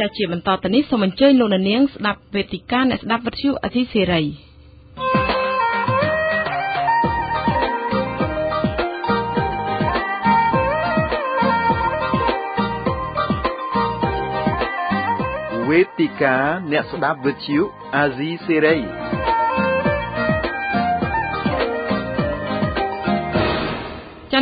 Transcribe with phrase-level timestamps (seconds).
[0.00, 4.22] ចាជាបន្តទៅនេះសូមអញ្ជើញលោកនាងស្ដាប់វេទិកាអ្នកស្ដាប់វិទ្យុអធិសេរី
[15.68, 16.36] វេទិកា
[16.72, 17.60] អ្នកស្ដាប់វិទ្យុ
[17.96, 19.33] អាស៊ីសេរី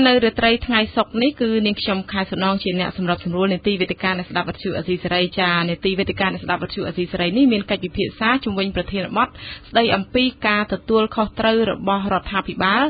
[0.06, 12.82] នៅរាត្រីថ្ងៃសុក្រនេះគឺនាងខ្ញុំខែសំណងជាអ្នកសម្របសម្រួលនេតិវេទិកាអ្នកស្ដាប់វិទ្យុអេស៊ីសេរីចានេតិវេទិកាអ្នកស្ដាប់វិទ្យុអេស៊ីសេរីនេះមានកិច្ចពិភាក្សាជំវិញប្រធានបទស្ដីអំពីការទទួលខុសត្រូវរបស់រដ្ឋាភិបាល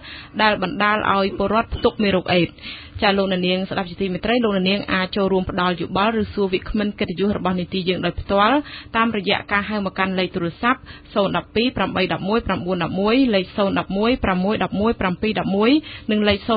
[0.43, 2.53] ដែលបណ្ដាលឲ្យពលរដ្ឋផ្ទុកមេរោគអេដស៍
[3.02, 8.56] ចាលោកនាងស្ដាប់ជាទីមេត្រីលោកនាងអាចចូលរួមផ្ដល់យោបល់ឬសួរវិក្កាមិនកិត្តិយសរបស់នីតិយើងដោយផ្ទាល់
[8.97, 10.83] តាមរយៈការហៅមកកាន់លេខទូរស័ព្ទ012
[11.15, 16.48] 811 911លេខ011 611 711និងលេខ023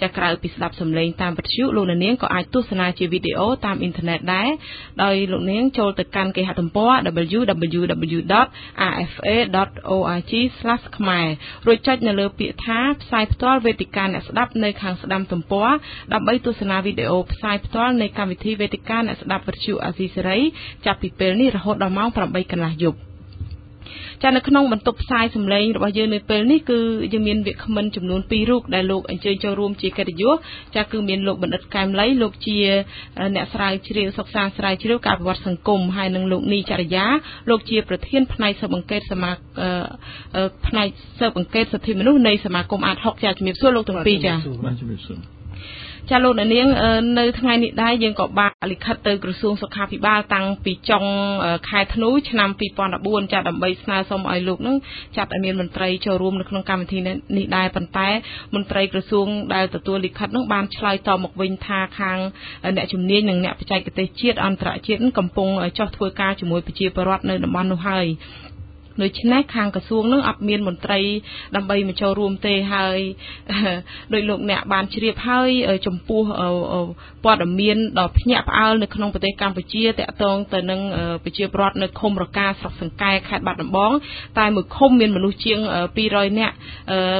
[0.00, 4.48] ចាក្រៅពីស្ដាប់សំឡេងតាមវិទ្យុលោកនាងក៏អាចទស្សនាជាវីដេអូតាមអ៊ីនធឺណិតដែរ
[5.02, 6.92] ដោយលោកនាងចូលទៅកាន់គេហទំព័រ
[7.38, 10.32] www.rfa.org/
[10.96, 11.26] ខ្មែរ
[11.66, 15.68] រួចចុចនៅលើពាក្យថាផ្សាយផ្ទាល់វេទិកាអ្នកស្ដាប់នៅខាងស្ដាំទំព័រ
[16.12, 20.31] ដើម្បីទស្សនាវីដេអូផ្សាយផ្ទាល់នៃកម្មវិធីវេទិកាអ្នកស្ដាប់វិទ្យុអាស៊ីសេរី
[20.86, 22.98] ចាប់ពីពេលនេះរហូតដល់ម៉ោង8កន្លះយប់
[24.22, 26.78] ចានៅក្នុងបន្ទប់ផ្សាយសម្លេងរបស់យើងនៅពេលនេះគឺ
[27.12, 30.34] យើងមានវាគ្មិនចំនួន2រូបដែលលោកអញ្ជើញចូលរួមជាកិត្តិយស
[30.76, 32.56] ចាគឺមានលោកបណ្ឌិតកែមលីលោកជា
[33.34, 37.04] អ្នកស្រាវជ្រាវសិក្សាស្រាវជ្រាវការប្រវត្តិសង្គមហើយនិងលោកនីចរិយា
[37.50, 39.30] លោកជាប្រធានផ្នែកស៊ើបអង្កេតសមា
[40.66, 40.88] ផ្នែក
[41.18, 45.18] ស៊ើបអង្កេតសិទ្ធិមនុស្សនៃសមាគមអាត60ចាជំរាបសួរលោកទាំងពីរចាបាទជំរាបសួរ
[46.10, 46.68] ចាលោកនាង
[47.18, 51.04] នៅថ្ងៃនេះដែរយើងក៏បានលិខិតទៅក្រសួងសុខាភិបាលតាំងពីចុង
[51.68, 52.48] ខែធ្នូឆ្នាំ
[52.90, 54.76] 2014ចាដើម្បីស្នើសុំឲ្យលោកនឹង
[55.16, 56.98] ចាត់ឲ្យមានមន្ត្រីចូលរួមនៅក្នុងកម្មវិធី
[57.36, 58.08] នេះដែរប៉ុន្តែ
[58.54, 62.18] មន្ត្រីក្រសួងដែលទទួលលិខិតនឹងបានឆ្លើយតបមកវិញថាខាង
[62.76, 65.48] អ្នកជំនាញនិងអ្នកបច្ចេកទេសជាតិអន្តរជាតិកំពុង
[65.78, 68.06] ចោះធ្វើការជាមួយប្រជាពលរដ្ឋនៅតំបន់នោះហើយ
[69.00, 71.00] ដូច្នេះខាងក្រសួងនឹងអត់មានមន្ត្រី
[71.56, 72.98] ដើម្បីមកចូលរួមទេហើយ
[74.12, 75.50] ដោយលោកអ្នកបានជ្រាបហើយ
[75.86, 76.22] ចំពោះ
[77.24, 80.80] ព័ត៌មានដ៏ភ្ញាក់ផ្អើលនៅក្នុងប្រទេសកម្ពុជាតាក់ទងទៅនឹង
[81.24, 83.92] ប្រជាពលរដ្ឋនៅឃុំរកាស្រុកសង្កែខេត្តបាត់ដំបង
[84.38, 85.58] តែមួយឃុំមានមនុស្សជាង
[85.98, 86.54] 200នាក់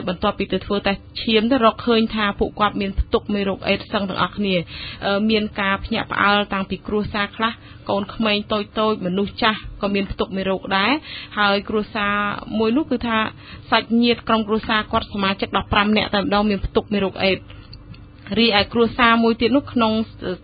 [0.08, 4.54] បន្ទាប់ពីទៅធ្វើតេស្តឈាមទៅរកឃើញថាពួកគាត់មានផ្ទុកមេរោគអេដសឹងទាំងអស់គ្នា
[5.30, 7.52] មានការភ្ញាក់ផ្អើលតាំងពីគ្រួសារខ្លះ
[7.90, 10.92] កូនក្មេងតូចតូចមនុស្សចាស់ក៏មានផ្ទុកមេរោគដែរ
[11.38, 12.14] ហើយគ្រួសារ
[12.58, 13.18] មួយនោះគឺថា
[13.70, 17.42] សាច់ញាតិក្រុមគ្រួសារគាត់សមាជិក15នាក់តែម្ដងមានផ្ទុកមេរោគអេដស៍
[18.38, 19.92] រីឯគ្រួសារមួយទៀតនោះក្នុង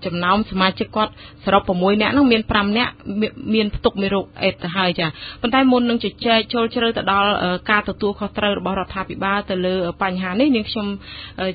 [0.07, 1.13] ចំណោមសមាជិកគាត់
[1.45, 2.93] សរុប6នាក់នោះមាន5នាក់
[3.55, 5.07] មានផ្ទុកមេរោគអេដទៅហើយចា
[5.41, 7.31] ប៉ុន្តែមុននឹងជជែកចូលជ្រៅទៅដល់
[7.71, 10.87] ការទទួលខុសត្រូវរបស់រដ្ឋាភិបាលទៅលើបញ្ហានេះនាងខ្ញុំ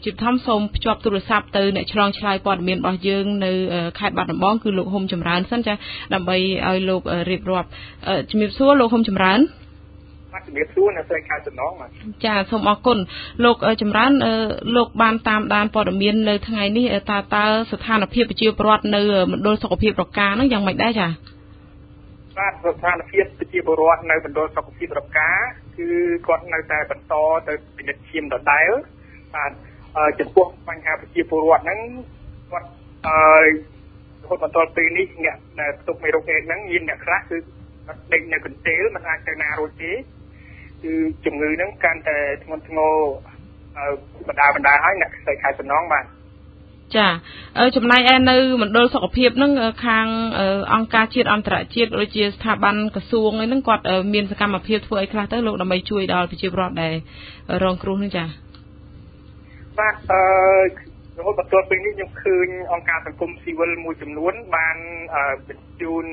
[0.03, 3.51] ជាធំសូមភ្ជាប់ទូរស័ព្ទទៅអ្នកឆ្លងឆ្លើយព័ត៌មានរបស់យើងនៅ
[3.99, 5.73] ខេត្តបាត់ដំបងគឺលោកហ៊ុំចម្រើនសិនចា
[6.13, 7.69] ដើម្បីឲ្យលោករៀបរាប់
[8.29, 9.62] ជំរាបសួរលោកហ៊ុំចម្រើនបាទ
[10.45, 11.89] ជំរាបសួរអ្នកស្រីខែសំណងបាទ
[12.25, 12.97] ចាសូមអរគុណ
[13.43, 14.11] លោកចម្រើន
[14.75, 19.01] លោកបានតាមដានព័ត៌មាននៅថ្ងៃនេះតើតើស្ថានភាពប្រជាពលរដ្ឋនៅ
[19.31, 21.07] មណ្ឌលសុខភាពរកានោះយ៉ាងម៉េចដែរចា
[22.37, 25.29] បាទស្ថានភាពប្រជាពលរដ្ឋនៅមណ្ឌលសុខភាពរកា
[25.77, 25.87] គឺ
[26.27, 27.13] គាត់នៅតែបន្ត
[27.47, 28.69] ទៅពិនិត្យឈាមដដែល
[29.35, 29.51] បាទ
[30.19, 31.79] ចំពោះបញ្ហាប្រជាពលរដ្ឋហ្នឹង
[32.51, 32.67] គាត់
[33.07, 37.37] អឺរហូតមកដល់ពេលនេះអ្នកដែលផ្ទុកមេរោគអេដហ្នឹងមានអ្នកខ្លះគឺ
[37.87, 39.91] គាត់ដេកនៅកន្ទេលមិនអាចទៅណារួចទេ
[40.83, 40.93] គឺ
[41.25, 42.91] ជំងឺហ្នឹងកាន់តែធ្ងន់ធ្ងរ
[44.27, 46.05] បដាបណ្ដាហើយអ្នកស្រីខែសំណងបាទ
[46.97, 47.07] ចា
[47.75, 49.51] ចំណែកឯនៅមណ្ឌលសុខភាពហ្នឹង
[49.85, 50.07] ខាង
[50.73, 53.83] អង្គការជាតិអន្តរជាតិដូចជាស្ថាប័នក្រសួងអីហ្នឹងគាត់
[54.13, 56.93] មានសកម្មភាពធ្វើអីខ្លះទៅលោកដើម្បីជួយដល់ប្រជាពលរដ្ឋដែល
[57.63, 58.25] រងគ្រោះហ្នឹងចា
[59.79, 60.21] បាទអឺ
[61.17, 64.77] រហូតមកទល់ពេលនេះខ្ញុំឃើញអង្គការសង្គមស៊ីវិលមួយចំនួនបាន
[65.47, 66.05] បញ្ជូន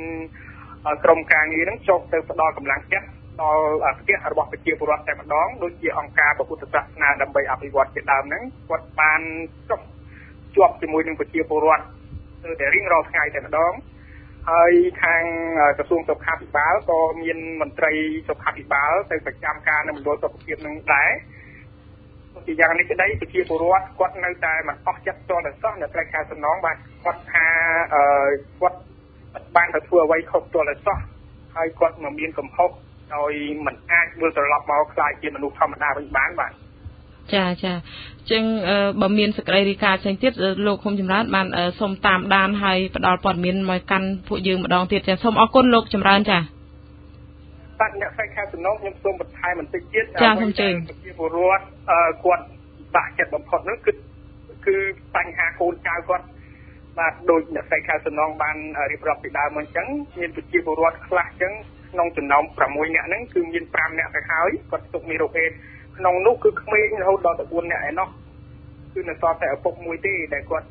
[1.05, 3.09] ក្រុមការងារហ្នឹងចុះទៅផ្ដល់កម្លាំងចិត្ត
[3.43, 9.21] ដល់ផ្ទះរបស់ប្រជាពលរដ្ឋតែម្ដងដូចជាអង្គការពុទ្ធសាសនាដើម្បីអភិវឌ្ឍជាដើមហ្នឹងគាត់បាន
[9.71, 9.81] ចុះ
[10.57, 11.85] ជាប់ជាមួយនឹងប្រជាពលរដ្ឋ
[12.45, 13.73] ទៅតែរៀងរាល់ថ្ងៃតែម្ដង
[14.51, 14.73] ហើយ
[15.03, 15.25] ខាង
[15.79, 17.93] ក្រសួងសុខាភិបាលក៏មានមន្ត្រី
[18.29, 21.11] សុខាភិបាលទៅប្រចាំការនៅមណ្ឌលសុខភាពនឹងដែរ
[22.47, 27.47] ជាយ៉ាងនេះក្តីប្រជាពលរដ្ឋគាត់នៅតែមិនអស់ចិត្តតតែសោះនៅត្រែកខែសំណងបាទគាត់ថា
[28.61, 28.79] គាត់
[29.57, 30.99] បានទៅធ្វើអ្វីខុសតតែសោះ
[31.57, 32.71] ហើយគាត់មកមានកំហុស
[33.17, 33.33] ដោយ
[33.67, 36.53] មិនអាចវិលត្រឡប់មកខ្លាយជាមនុស្សធម្មតាវិញបានបាទ
[37.35, 37.73] ចាចា
[38.31, 38.45] ចឹង
[39.01, 40.33] បើមានសេចក្តីរីកាផ្សេងទៀត
[40.67, 41.47] លោកឃុំចម្រើនបាន
[41.81, 46.39] សូមតាមដានហើយផ្ដល់ព័ត៌មានមកកាន់ពួកយើងម្ដងទៀតចាសូមអរគុណលោកចម្រើនចា
[47.81, 51.65] បាត់អ្នកផ្នែកខាងសំណងខ្ញុំសូមបន្ថែមបន្តិចទៀតចាសូមជើញប្រជាពលរដ្ឋ
[52.25, 52.45] គាត់
[52.95, 53.93] បាក់ចិត្តបំផុតនោះគឺ
[54.67, 54.77] គឺ
[55.17, 56.25] បញ្ហាកូនចៅគាត់
[56.99, 58.57] បាទដូចអ្នកផ្នែកខាងសំណងបាន
[58.93, 59.87] រៀបរាប់ពីដើមមកអញ្ចឹង
[60.21, 61.53] មានប្រជាពលរដ្ឋខ្លះអញ្ចឹង
[61.93, 65.51] ក្នុងចំណោម6នាក់ហ្នឹងគឺមាន5នាក់ទៅហើយគាត់ទុកមានរោគអេដ
[65.99, 68.09] ក្នុងនោះគឺក្មេងរហូតដល់ទៅ4នាក់ឯណោះ
[68.95, 70.67] គឺនៅសល់តែឪពុកមួយទេដែលគាត់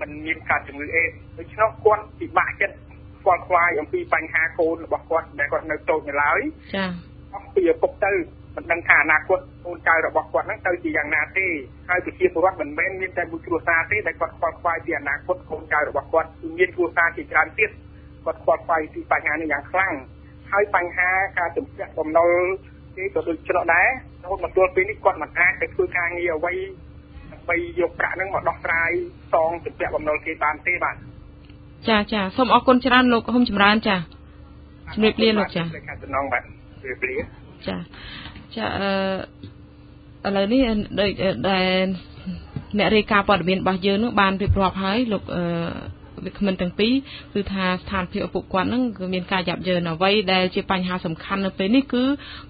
[0.00, 2.76] មិនមានការជំងឺអេដដូច្នោះគាត់ពិបាកចិត្ត
[3.22, 6.40] ខ្វល់ខ្វាយអំពីបញ្ហាកូនរបស់គាត់ដែលគាត់នៅតូចនៅឡើយ
[6.74, 6.86] ចា
[7.34, 8.12] អស់ពីឪពុកទៅ
[8.56, 11.46] មិនដឹងថាអនាគតកូនចៅរបស់គាត់ហ្នឹងទៅជាយ៉ាងណាទេ
[11.88, 17.70] ហើយប្រជាពលរដ្ឋមិនមែនមានតែមួយគ្រួសារទេដែលគាត់ខ្វល់ខ្វាយពីអនាគតកូនចៅរបស់គាត់គឺមានគ្រួសារជាច្រើនទៀត
[18.24, 19.94] គាត់ខ្វល់ខ្វាយពីបញ្ហានេះយ៉ាងខ្លាំង
[20.54, 22.30] ហើយបញ្ហាការជំពាក់បំណុល
[22.96, 23.88] គេក៏ដូចច្នោះដែរ
[24.22, 26.54] រហូតមកទល់ពេលនេះគាត់មិនអាចទៅធ្វើការងារអ្វី
[27.32, 28.90] ដើម្បីយកប្រាក់ហ្នឹងមកដោះស្រាយ
[29.32, 30.96] សងជំពាក់បំណុលគេបានទេបាទ
[31.88, 33.96] ចាចាសូមអរគុណច្រើនលោកហ៊ុំចម្រើនចា
[34.94, 35.62] ជំរាបលាលោកចា
[36.02, 36.42] ចំណងបាទ
[36.82, 37.16] ជំរាបលា
[37.66, 37.76] ចា
[38.56, 38.64] ចា
[40.24, 40.62] អឺឥឡូវនេះ
[41.00, 41.10] ដូច
[41.48, 41.86] ដែល
[42.78, 45.42] អ្នករាយការណ៍ព័ត៌មានរបស់យើងនឹងបានរៀបរាប់ហើយលោកអឺ
[46.24, 46.92] វាគ្មិនទាំងពីរ
[47.34, 52.04] គឺថាស្ថានភាពឪពុកគាត់នឹងគឺមានការយ៉ាប់យ៉ឺនអ្វីដែលជាបញ្ហាសំខាន់នៅពេលនេះគឺ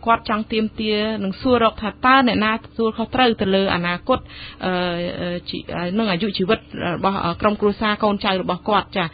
[0.07, 0.93] គាត់ចង់ទៀមទា
[1.25, 4.19] នឹងសួររកថាតើអ្នកណាទទួលខុសត្រូវទៅលើអនាគត
[4.65, 6.59] អឺនឹងអាយុជីវិត
[6.95, 9.05] របស់ក្រុមគ្រួសារកូនចៅរបស់គាត់ចា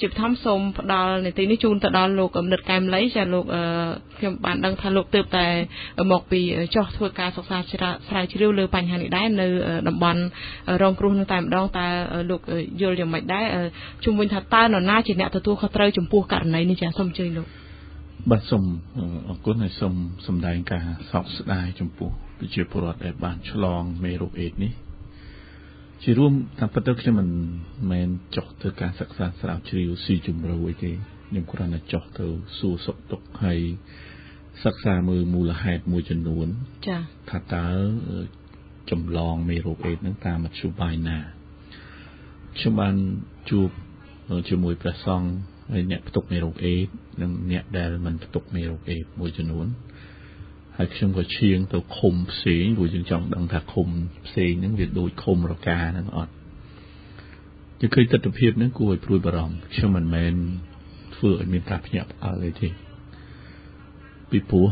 [0.00, 3.44] ជាបឋមសូមផ្ដល់នីតិនេះជូនទៅដល់លោកកំណត់កែមលីចាលោក
[4.18, 5.46] ខ្ញុំបានដឹងថាលោកទើបតែ
[6.12, 6.40] មកពី
[6.74, 9.46] ចោះធ្វើការសិក្សាស្រាវជ្រាវលើបញ្ហានេះដែរនៅ
[9.88, 10.20] តំបន់
[10.82, 11.86] រងគ្រោះនឹងតែម្ដងតើ
[12.30, 12.40] លោក
[12.80, 13.44] យល់យ៉ាងម៉េចដែរ
[14.04, 17.46] ជុំវិញថាតើនរណាជាអ្នកទទួលខុសត្រូវចំពោះករណីនេះចាសូមអញ្ជើញលោក
[18.30, 18.64] បាទសូម
[19.28, 19.94] អរគុណហើយសូម
[20.26, 24.72] សម្ដែងការសោកស្ដាយចំពោះប្រជាពលរដ្ឋដែលបានឆ្លងមេរោគអេដនេះ
[26.04, 27.28] ជារួមតាមពិតទៅខ្ញុំមិន
[27.90, 30.90] មែនចុះទៅការសិក្សាស្រាវជ្រាវស៊ីជម្រៅអីទេ
[31.28, 32.26] ខ្ញុំគ្រាន់តែចុះទៅ
[32.58, 33.60] សួរសុខទុក្ខហើយ
[34.64, 36.46] សិក្សាមើលមូលហេតុមួយចំនួន
[36.88, 37.66] ចា៎ថាតើ
[38.90, 41.18] ចម្លងមេរោគអេដហ្នឹងតាមមធ្យោបាយណា
[42.56, 42.94] ខ្ញុំបាន
[43.50, 43.68] ជួប
[44.48, 45.28] ជាមួយព្រះសង្ឃ
[45.72, 46.86] ហើយអ្នកផ្ទុកមេរោគអេដ
[47.22, 49.66] និងអ្នកដែលមិនផ្ទុកមេរោគអេដមួយចំនួន
[50.76, 53.88] ហើយខ្ញុំក៏ឈៀងទៅឃុំផ្សេងព្រោះយើងចង់ដឹងថាឃុំ
[54.26, 56.32] ផ្សេងហ្នឹងវាដូចឃុំរកាហ្នឹងអត់
[57.80, 60.34] ជាឃើញទស្សនវិជ្ជាហ្នឹងគួរឲ្យព្រួយបារម្ភខ្ញុំមិនមែន
[61.14, 62.68] ធ្វើឲ្យមានការភ្ញាក់ផ្អើលអីទេ
[64.30, 64.68] ពីព្រោះ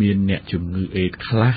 [0.00, 1.56] មានអ្នកជំងឺអេដខ្លះ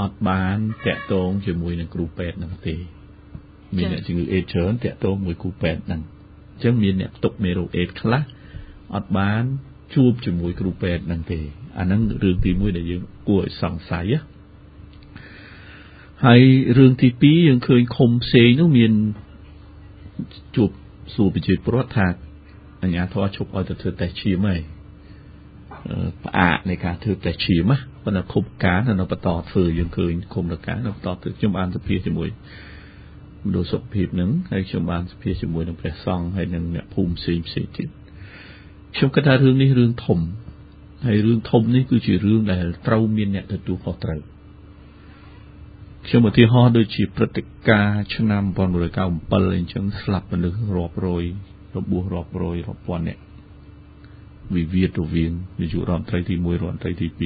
[0.00, 2.76] អត់បានតាក់ទងជាមួយនឹងគ្រូពេទ្យហ្នឹងទេ
[3.76, 6.00] មានអ្នកជំងឺអេដច្រើនតាក់ទងមួយគូពេទ្យហ្នឹង
[6.54, 8.22] អញ្ចឹងមានអ្នកផ្ទុកមេរោគអេដខ្លះ
[8.94, 9.42] អត់បាន
[9.94, 11.40] ជួបជាមួយគ្រូពេទ្យហ្នឹងទេ
[11.78, 14.12] អាហ្នឹងរឿងទី1ដែលយើងគួរឲ្យសង្ស័យ
[16.24, 16.42] ហើយ
[16.78, 18.92] រឿងទី2យើងឃើញឃុំផ្សេងនោះមាន
[20.56, 20.70] ជួប
[21.14, 22.06] សួរប្រជាពលរដ្ឋថា
[22.82, 24.60] អញ្ញាធរជប់ឲ្យទៅធ្វើតេស្តឈាមហើយ
[26.24, 32.28] ផ្អាកនៃការធ្វើតេស្តឈាមណាប៉ុន្តែគុំការនៅបន្តធ្វើយើងឃើញគុំរការនៅបន្តធ្វើខ្ញុំបានសភាជាមួយ
[33.44, 37.88] មណ្ឌលសុខភាពនឹងហើយខ្ញុំបានសភាជាមួយនឹងព្រះសង្ឃហើយនឹងអ្នកភូមិផ្សេងផ្សេងទៀត
[38.96, 40.18] ខ្ញុំគិតថារឿងនេះរឿងធំ
[41.06, 44.20] ហើយរឿងធំនេះគឺជារឿងដែលត្រូវមានអ្នកទទួលខុសត្រូវ
[46.06, 48.42] ខ្ញុំឧទាហរណ៍ដូចជាព្រឹត្តិការណ៍ឆ្នាំ
[48.98, 51.24] 1997អញ្ចឹងស្លាប់មនុស្សរាប់រយ
[51.76, 53.22] របួសរាប់រយរាប់ពាន់នាក់
[54.54, 57.16] វិវាទរវាងនាយករដ្ឋមន្ត្រីទី1រដ្ឋមន្ត្រីទី2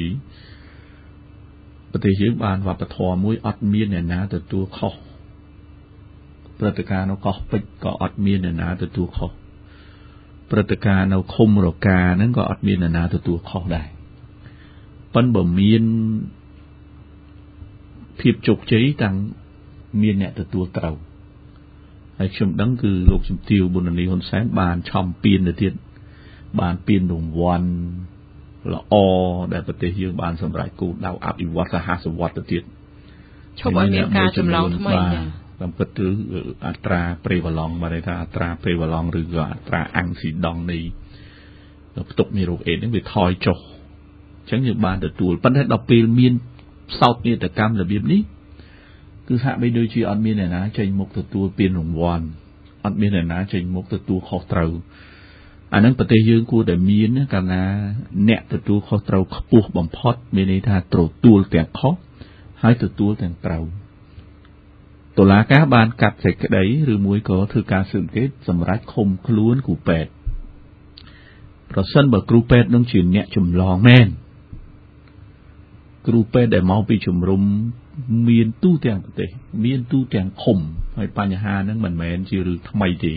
[1.92, 4.94] ប្រទេសយើងបានវប្បធម៌មួយអត់មានអ្នកណាទទួលខុស
[6.58, 9.30] ព្រឹត្តិការណ៍នៅកោះពេជ្រក៏អត់មានអ្នកណាទទួលខុស
[10.50, 13.86] ព្រឹត្តិការណ៍នៅឃុំរកាហ្នឹងក៏អត់មានអ្នកណាទទួលខុសដែរ
[15.14, 15.82] ប៉ុន្តែបើមាន
[18.20, 19.16] ភាពជោគជ័យតាំង
[20.02, 20.96] មានអ្នកទទួលត្រូវ
[22.18, 25.72] ហើយខ្ញុំដឹងគឺលោកជំទាវប៊ុននីហ៊ុនសែនបានឆំពៀនទៅទៀត
[26.60, 27.68] បានពៀនរង្វាន់
[28.74, 28.94] ល្អ
[29.52, 32.62] ដែលប្រទេសយើងបានសម្រេចគោលដៅអភិវឌ្ឍសហសវត្តទៅទៀត
[33.60, 36.08] ឈប់ឲ្យមានការចម្លងថ្មីចា៎ តាមពិតគឺ
[36.66, 40.78] អត្រាប្រេវឡង់បានន័យថាអត្រាប្រេវឡង់ឬក៏អត្រាអាំងស៊ីដង់នៃ
[42.10, 43.58] ផ្ទុកមេរោគអេដនេះវាថយចុះ
[44.40, 46.32] អញ្ចឹងយើងបានទទួលប៉ុន្តែដល់ពេលមាន
[47.00, 48.20] សោកនាដកម្មរបៀបនេះ
[49.28, 52.26] គឺហាក់បីដូចជាអត់មានអ្នកណាចេញមុខទទួលពានរង្វាន់
[52.84, 54.72] អត់មានអ្នកណាចេញមុខទទួលខុសត្រូវ
[55.74, 57.62] អានឹងប្រទេសយើងគួរតែមានកាលណា
[58.28, 61.94] អ្នកទទួលខុសត្រូវខ្ពស់បំផុតមានន័យថាទទួលទាំងខុស
[62.62, 63.64] ហើយទទួលទាំងត្រូវ
[65.18, 70.10] តុលាការបានកាត់សេចក្តីឬមួយក៏ធ្វើការស៊ើបអង្កេតសម្រាប់ឃុំខ្លួនគ្រូពេទ្យ
[71.70, 74.08] ប្រសិនបើគ្រូពេទ្យនឹងជាអ្នកចម្លងមែន
[76.06, 77.42] គ្រូពេទ្យដែលមកពីជំរំ
[78.28, 79.30] មានទូទាំងប្រទេស
[79.64, 80.58] មានទូទាំងឃុំ
[80.96, 83.14] ហើយបញ្ហាហ្នឹងមិនមែនជារឿងថ្មីទេ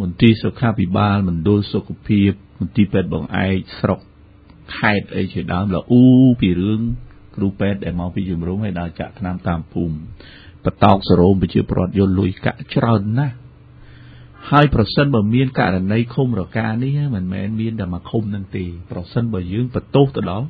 [0.00, 4.00] មន្ទីរសុខាភិបាលមណ្ឌលសុខភាពមន្ទីរពេទ្យបងឯកស្រុក
[4.76, 6.04] ខេត្តអីជាដើមលអ៊ូ
[6.40, 6.80] ពីរឿង
[7.36, 9.96] គ្រូពេទ្យដែលមកពីជំរំហើយដល់ចាក់ថ្នាំតាមភូមិ
[10.68, 13.36] បតោកសរោមប្រជាប្រដ្ឋយកលុយកាក់ច្រើនណាស់
[14.50, 20.46] ហើយប្រសិនបើមានករណីឃុំរកានេះមិនមែនមានតែមួយឃុំនឹងទេប្រសិនបើយើងបន្ទោសទៅដល់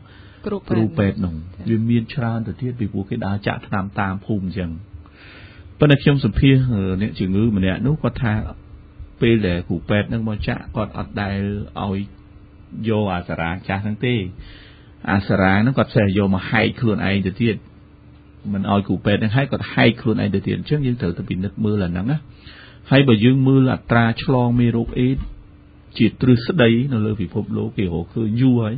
[0.46, 1.34] គ្រូគ្រូពេទ្យនោះ
[1.68, 4.70] វាមានច្រើនទៅទៀតពីព្រោះគេដើរចាក់ថ្នាំតាមភូមិអញ្ចឹង
[5.78, 6.54] ប៉ុន្តែខ្ញុំសម្ភាស
[7.02, 8.32] អ្នកជំងឺម្នាក់នោះគាត់ថា
[9.20, 11.38] ពេលដែលគ្រូពេទ្យនឹងមកចាក់គាត់អត់ដែល
[11.84, 11.98] ឲ្យ
[12.88, 14.14] យកអាសារ៉ាចាស់ហ្នឹងទេ
[15.12, 17.56] អាសារ៉ាហ្នឹងគាត់ផ្សេងយកមកហែកខ្លួនឯងទៅទៀត
[18.52, 22.18] មិនឲ្យគ្រូពេទ្យហ្នឹងហែកគាត់ហែកខ្លួនឯងទៅទៀតអញ្ចឹងយើងត្រូវទៅពិនិត្យមើលអាហ្នឹងណា
[22.90, 25.16] ហើយបើយើងមើលអត្រាឆ្លងមេរោគអេដ
[25.98, 28.74] ជាទ្រឹស្ដីនៅលើពិភពលោកគេរកឃើញយូរហើយ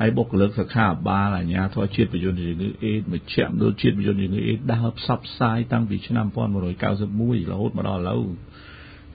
[0.00, 8.22] ហើយបុគ្គលិកសុខាភិបាលអាជ្ញាធរជាតិបញ្ជនជំងឺអេដមជ្ឈមណ្ឌលជាតិបញ្ជនជំងឺអេដដើរផ្សព្វផ្សាយតាំងពីឆ្នាំ1991រហូតមកដល់ឥឡូវ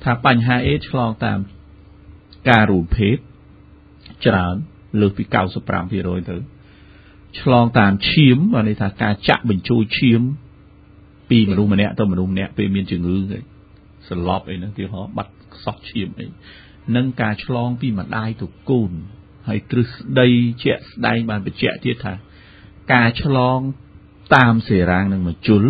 [0.03, 1.39] ថាបញ្ហាអេដឆ្លងតាម
[2.49, 3.17] ការរួមភេទ
[4.25, 4.55] ច្រើន
[5.01, 6.35] លើសពី95%ទៅ
[7.39, 10.21] ឆ្លងតាមឈាមបានន័យថាការចាក់បញ្ចូលឈាម
[11.29, 13.17] ពីមនុស្សម្នាក់ទៅមនុស្សម្នាក់ពេលមានជំងឺ
[14.09, 16.25] សន្លប់អីហ្នឹងគេហៅបាត់ខ្សោះឈាមអី
[16.95, 18.91] និងការឆ្លងពីម្ដាយទៅកូន
[19.47, 20.27] ហើយទ្រឹស្ដី
[20.63, 22.13] ជាក់ស្ដែងបានបញ្ជាក់ទៀតថា
[22.93, 23.59] ការឆ្លង
[24.35, 25.63] តាមសេរាងនឹងមជុល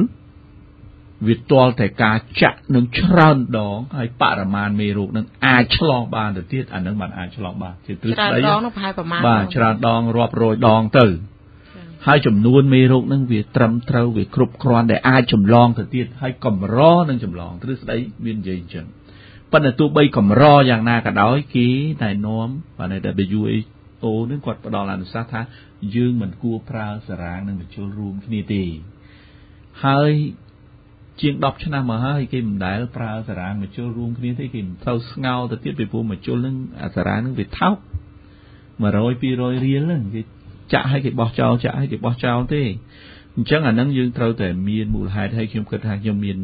[1.28, 11.08] វាទាល់តែការចាក់នឹងច្រើនដងហើយបរិមាណមេរោគនឹងអាចឆ្លងបានទៅទៀតអានឹងបានអាចឆ្លងបានជាទ្រឹស្ដីច្រើនដងនោះប្រហែលប្រមាណបាទច្រើនដងរាប់រយដងទៅ
[12.08, 16.78] ហើយចំនួនមេរោគនឹងវាត្រឹមត្រូវវាគ្រប់គ្រាន់ដែលអាចចម្លងទៅទៀតហើយកម្រ
[17.10, 18.86] នឹងចម្លងទ្រឹស្ដីមាននិយាយអញ្ចឹង
[19.52, 21.68] ប៉ុន្តែទោះបីកម្រយ៉ាងណាក៏ដោយគេ
[22.02, 22.98] តែនាំបាទនៅ
[23.38, 25.42] WHO នឹងគាត់ផ្ដល់អនុសាសន៍ថា
[25.96, 28.64] យើងមិនគួរប្រើសារ៉ាងនិងបញ្ចូលរួមគ្នាទេ
[29.86, 30.12] ហើយ
[31.22, 37.76] ជាង10ឆ្នាំមកហើយគេមិនដែលប្រើសារ៉ាងបញ្ចូលរួមគ្នាទេគេមិនត្រូវស្ងោទៅទៀតពីព្រោះបញ្ចូលនឹងអាសារ៉ាងនឹងវាថោក
[38.82, 40.22] 100 200រៀលហ្នឹងគេ
[40.74, 42.64] ចាក់ឲ្យគេបោះចោលចាក់ឲ្យគេបោះចោលទេ
[43.36, 46.38] អញ្ចឹងអាហ្នឹងយើងត្រូវតែមានមូលហេតុឲ្យខ្ញុំគិតថាខ្ញុំមាន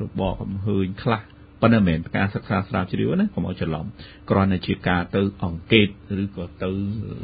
[0.00, 1.20] របបកំហើញខ្លះ
[1.60, 3.86] ប៉ុន្តែមិនមែនការសិក្សាស្រាវជ្រាវណាកុំឲ្យច្រឡំ
[4.30, 5.88] គ្រាន់តែជាការទៅអង្កេត
[6.22, 6.70] ឬក៏ទៅ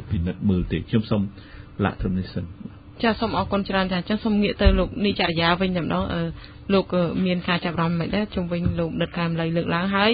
[0.09, 1.21] ពិនិត្យមើលទេខ្ញុំសូម
[1.83, 2.45] លាក់ត្រឹមនេះសិន
[3.03, 6.21] ចាសូមអរគុណច្រើនចាអញ្ចឹងសូមងាកទៅលោកនីចរិយាវិញតែម្ដងអឺ
[6.73, 6.85] លោក
[7.25, 10.11] មានការចាប់អារម្មណ៍មិនដែរជំវិញលោកដិតកាមលៃលើកឡើងហើយ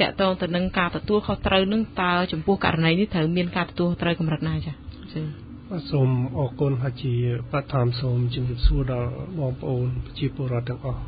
[0.00, 4.87] តកតងទៅនឹងការទទួលខុសត្រូវនឹងតើចំពោះករណីនេះត្រូវមានការទទួលត្រូវកម្រិតណាចា
[5.18, 5.24] ចា
[5.70, 6.08] បាទសូម
[6.38, 7.14] អរគុណហើយជា
[7.52, 11.00] បឋមសូមជំរាបសួរដល់បងប្អូនប្រជាពលរដ្ឋទាំងអស់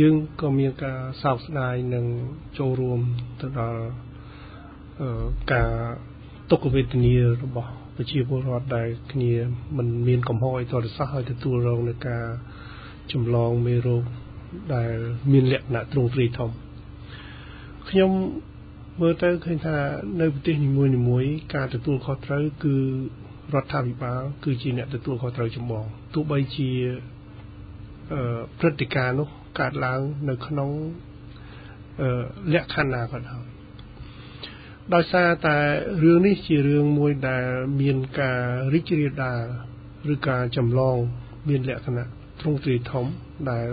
[0.00, 2.04] យើងក៏មានការសោកស្ដាយនិង
[2.58, 3.00] ចូលរួម
[3.40, 3.82] ទៅដល់
[5.52, 5.72] ការ
[6.50, 9.32] ទុក្ខវេទនារបស់ប្រជាពលរដ្ឋដែលគ្នា
[9.76, 12.24] មិនមានកំហុសអីតរសាសឲ្យទទួលរងនឹងការ
[13.12, 14.04] ចម្លងមេរោគ
[14.74, 14.94] ដែល
[15.32, 16.50] មានលក្ខណៈទ្រង់ទ្រាយធំ
[17.88, 18.10] ខ្ញុំ
[19.00, 19.76] មើលទៅឃើញថា
[20.20, 20.70] នៅប្រទេសនី
[21.08, 22.76] មួយៗការទទួលខុសត្រូវគឺ
[23.52, 25.84] រដ្ឋាភិបាលគឺជាអ្នកទទួលខុសត្រូវចម្បង
[26.14, 26.70] ទោះបីជា
[28.12, 29.28] អឺព្រឹត្តិការណ៍នោះ
[29.60, 30.70] កើតឡើងនៅក្នុង
[32.00, 32.08] អឺ
[32.54, 33.44] លក្ខខណ្ឌណាក៏ដោយ
[34.94, 35.56] ដោយសារតែ
[36.02, 37.46] រឿងនេះជារឿងមួយដែល
[37.80, 38.40] មានការ
[38.74, 39.42] រីករាលដាល
[40.12, 40.96] ឬការចម្លង
[41.48, 42.06] មានលក្ខណៈ
[42.40, 43.06] ទ្រង់ទ្រាយធំ
[43.50, 43.68] ដែល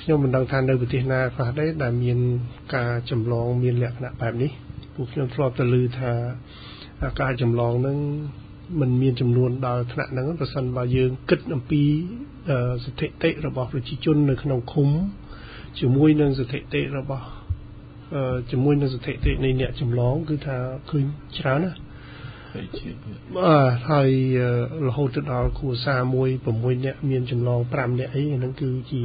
[0.00, 2.18] ខ្ញុំមិនដឹងថានៅប្រទេសណាខ្លះដែរដែលមាន
[2.76, 4.50] ការចម្លងមានលក្ខណៈបែបនេះ
[4.94, 6.12] ពួកខ្ញុំធ្លាប់ទៅឮថា
[7.20, 7.98] ការចម្លងនឹង
[8.80, 11.82] มันមានចំនួនដល់ថ្នាក់ហ្នឹងប្រសិនបើយើងគិតអំពី
[12.84, 14.88] ស្ថិតិរបស់ប្រជាជននៅក្នុងឃុំ
[15.78, 17.26] ជាមួយនឹងស្ថិតិរបស់
[18.50, 20.56] ជាមួយនឹងស្ថិតិនៃអ្នកចម្លងគឺថា
[20.90, 21.04] ឃើញ
[21.38, 21.72] ច្រើនណា
[23.36, 24.10] បាទហើយ
[24.86, 29.02] រហូតទៅដល់គ្រួសារមួយ6នាក់មានចម្លង5នាក់អីហ្នឹងគឺជា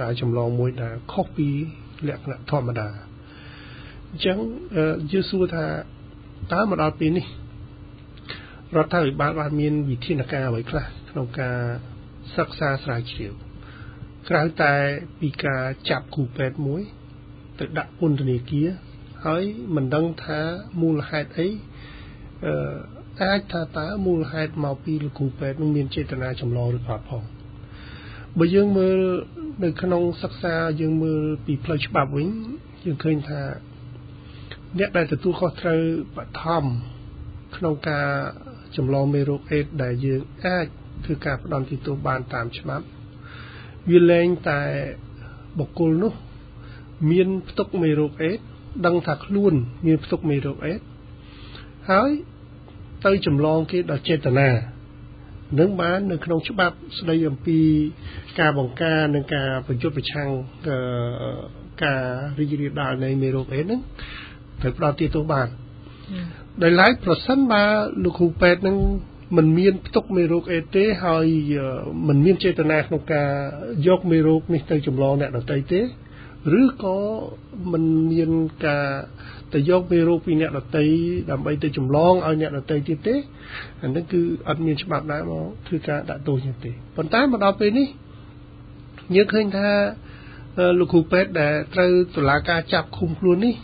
[0.00, 1.48] ការចម្លងមួយដែលខុសពី
[2.08, 2.88] លក្ខណៈធម្មតា
[4.10, 4.36] អញ្ចឹង
[5.12, 5.64] យើងសួរថា
[6.52, 7.26] តើមកដល់ពេលនេះ
[8.76, 11.58] រដ្ឋាភិបាលបានមានវិធានការអ្វីខ្លះក្នុងការ
[12.36, 13.32] សិក្សាស្រាវជ្រាវ
[14.28, 14.74] ក្រៅតែ
[15.20, 16.82] ពីការចាប់គូពេទ្យមួយ
[17.58, 18.68] ទៅដាក់ពន្ធនាគារ
[19.26, 19.42] ហើយ
[19.74, 20.40] មិនដឹងថា
[20.80, 21.48] មូលហេតុអី
[22.44, 22.54] អឺ
[23.22, 27.22] អាចថាតើមូលហេតុមកពីលោកគ្រូពេទ្យនឹងមានចេតនាចម្លងឬក៏ផង
[28.38, 28.98] បើយើងមើល
[29.64, 32.28] នៅក្នុងសិក្សាយើងមើលពីផ្លូវច្បាប់វិញ
[32.84, 33.40] យើងឃើញថា
[34.78, 35.80] អ្នកដែលទទួលខុសត្រូវ
[36.16, 36.64] បឋម
[37.56, 38.06] ក្នុងការ
[38.76, 40.66] ចម្លងមេរោគអេដដែលយើងអាច
[41.04, 42.86] ធ្វើការផ្ដន់ទោសបានតាមច្បាប់
[43.90, 44.62] វាលែងតែ
[45.58, 46.12] បុគ្គលនោះ
[47.10, 48.38] មានផ្ទុកមេរោគអេដ
[48.86, 49.54] ដឹងថាខ្លួន
[49.86, 50.80] មានផ្ទុកមេរោគអេដ
[51.90, 52.10] ហើយ
[53.06, 54.48] ទៅចម្លងគេដោយចេតនា
[55.58, 57.58] នឹងបាននៅក្នុងច្បាប់ស្ដីអំពី
[58.40, 60.28] ការបង្ការនិងការបញ្ចុះប្រឆាំង
[61.84, 62.02] ការ
[62.38, 63.80] រីករាលដាលនៃមេរោគអេដហ្នឹង
[64.62, 65.48] ត្រូវផ្ដល់ទីទោសបាន
[66.62, 67.62] ដោយឡែកប្រសិនបើ
[68.04, 68.76] លោកគ្រូពេទ្យនឹង
[69.36, 71.26] មិនមានផ្ទុកមេរោគអេទេ ហើយ
[72.08, 73.28] មិនមានចេតនាក្នុងការ
[73.86, 75.80] យកមេរោគនេះទៅចម្លងអ្នកដទៃទេ
[76.60, 76.98] ឬក៏
[77.72, 78.30] មិនមាន
[78.66, 78.86] ការ
[79.54, 80.84] ទៅយកមេរោគពីអ្នកដទៃ
[81.30, 83.14] ដើម្បីទៅចម្លងឲ្យអ្នកដទៃទៀតទេ
[83.82, 87.88] អានេះគឺអត់មានច្បាប់ដែរមកធ្វើការដាក់ទោសនេះទេប៉ុន្តែមកដល់ពេលនេះ
[89.16, 89.68] យើងឃើញថា
[90.78, 93.54] លោកគ្រូពេទ្យដែលត្រូវតុលាការចាប់ឃុំខ្លួននេះ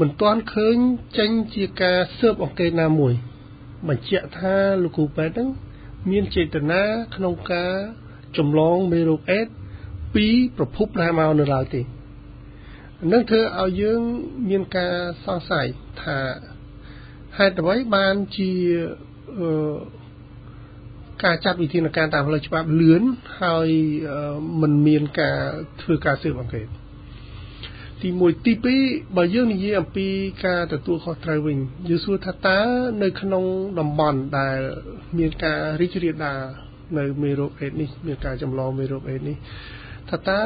[0.00, 0.76] មិនទាន់ឃើញ
[1.18, 3.12] ចេញជាការស៊ើបអង្កេតណាមួយ
[3.88, 5.48] បញ្ជាក់ថាលោកគ្រូពេទ្យហ្នឹង
[6.10, 6.82] មានចេតនា
[7.14, 7.74] ក្នុងការ
[8.36, 9.46] ចម្លងមេរោគអេដ
[10.14, 11.82] ពីប្រភពណាមកនៅឡើយទេ
[13.12, 14.00] នឹងធ្វើឲ្យយើង
[14.50, 14.94] មានការ
[15.24, 15.66] សង្ស័យ
[16.02, 16.18] ថា
[17.38, 18.50] ហេតុអ្វីបានជា
[19.38, 19.76] អឺ
[21.24, 23.02] ការចាត់វិធានការតាមផ្លូវច្បាប់លឿន
[23.42, 23.68] ហើយ
[24.60, 25.38] មិនមានការ
[25.82, 26.66] ធ្វើការស៊ើបអង្កេត
[28.02, 28.52] ទី1ទី
[28.84, 30.06] 2បើយើងនិយាយអំពី
[30.46, 32.58] ការទទួលខុសត្រូវវិញយើងសួរថាតើ
[33.02, 33.44] នៅក្នុង
[33.78, 34.58] តំបន់ដែល
[35.18, 36.40] មានការរីករាលដាល
[36.98, 39.36] នៅមេរោគអេដនេះមានការចម្លងមេរោគអេដនេះ
[40.10, 40.40] ថាតើ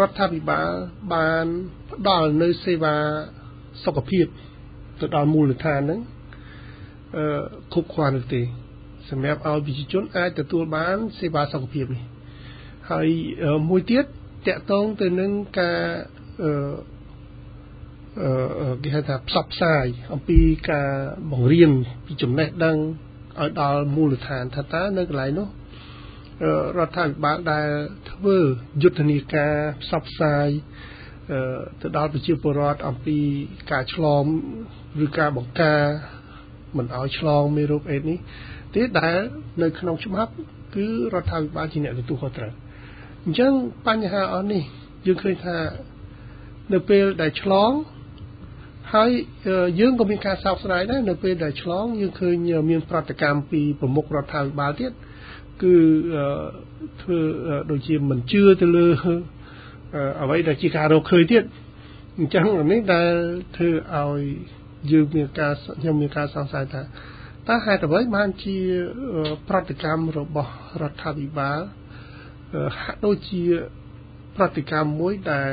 [0.00, 0.70] រដ្ឋាភិបាល
[1.14, 1.46] បាន
[1.90, 2.96] ផ្ដល់នៅសេវា
[3.84, 4.26] សុខភាព
[5.00, 6.00] ទៅដល់មូលដ្ឋានហ្នឹង
[7.16, 7.24] អឺ
[7.72, 8.42] គ្រប់គ្រាន់ឬទេ
[9.10, 12.04] សម្រាប់ឲ្យប្រជាជនអាចទទួលបានសេវាសុខភាពនេះ
[12.90, 13.08] ហើយ
[13.70, 14.06] មួយទៀត
[14.48, 15.30] តកតងទៅនឹង
[15.60, 15.80] ការ
[16.42, 16.50] អឺ
[18.60, 20.38] អឺគេហៅថាផ្សព្វផ្សាយអំពី
[20.70, 20.90] ការ
[21.32, 21.72] បង្រៀន
[22.06, 22.76] ពីចំណេះដឹង
[23.40, 25.48] ឲ្យដល់មូលដ្ឋានថាតើនៅកន្លែងនោះ
[26.78, 27.68] រដ្ឋាភិបាលដែល
[28.10, 28.38] ធ្វើ
[28.82, 30.48] យុទ្ធនាការផ្សព្វផ្សាយ
[31.80, 33.18] ទៅដល់ប្រជាពលរដ្ឋអំពី
[33.70, 34.24] ការឆ្លង
[35.04, 35.82] ឬការបង្ការ
[36.76, 38.18] មិនឲ្យឆ្លងមេរោគអេដនេះ
[38.74, 39.18] ទេដែល
[39.62, 40.32] នៅក្នុងច្បាប់
[40.74, 42.52] គឺរដ្ឋាភិបាលជាអ្នកទទួលខុសត្រូវ
[43.24, 43.52] អញ្ចឹង
[43.86, 44.62] បញ្ហាអស់នេះ
[45.06, 45.56] យើងឃើញថា
[46.72, 47.70] នៅពេលដែលឆ្លង
[48.94, 49.10] ហើយ
[49.80, 52.34] យើងក៏មានការសោកស្ដាយដែរនៅពេលដែលឆ្លងយើងឃើញ
[52.70, 54.92] មានប្រតិកម្មពីប្រមុខរដ្ឋាភិបាលទៀត
[55.62, 55.74] គឺ
[57.02, 57.20] ធ្វើ
[57.70, 58.86] ដូចជាមិនជឿទៅលើ
[60.22, 61.42] អ្វីដែលជាការរកឃើញទៀត
[62.18, 63.12] អញ្ចឹងនេះដែល
[63.56, 64.20] ធ្វើឲ្យ
[64.90, 66.82] យើងមានការខ្ញុំមានការសង្ស័យថា
[67.48, 68.56] តើហេតុអ្វីបានជា
[69.48, 70.52] ប្រតិកម្មរបស់
[70.82, 71.60] រដ្ឋាភិបាល
[72.80, 73.42] ហាក់ដូចជា
[74.36, 75.50] ប្រតិកម្មមួយដែល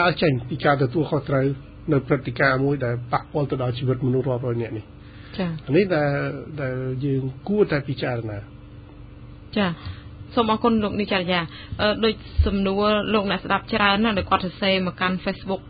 [0.00, 1.46] ដើរចេញពីការទទួលខុសត្រូវ
[1.92, 4.84] នៅព្រឹត្តិការណ៍មួយដែលប៉ះពាល់ទៅដល់ជីវិតមនុស្សរាប់រយនាក់នេះ
[5.38, 6.10] ចា៎នេះដែល
[6.62, 8.38] ដែលយើងគួរតែពិចារណា
[9.56, 9.66] ចា
[10.34, 11.40] សូមអរគុណលោកនិចរិយា
[12.04, 12.14] ដូច
[12.46, 15.62] សំណួរលោកអ្នកស្ដាប់ច្រើនណាស់ដែលគាត់សរសេរមកកាន់ Facebook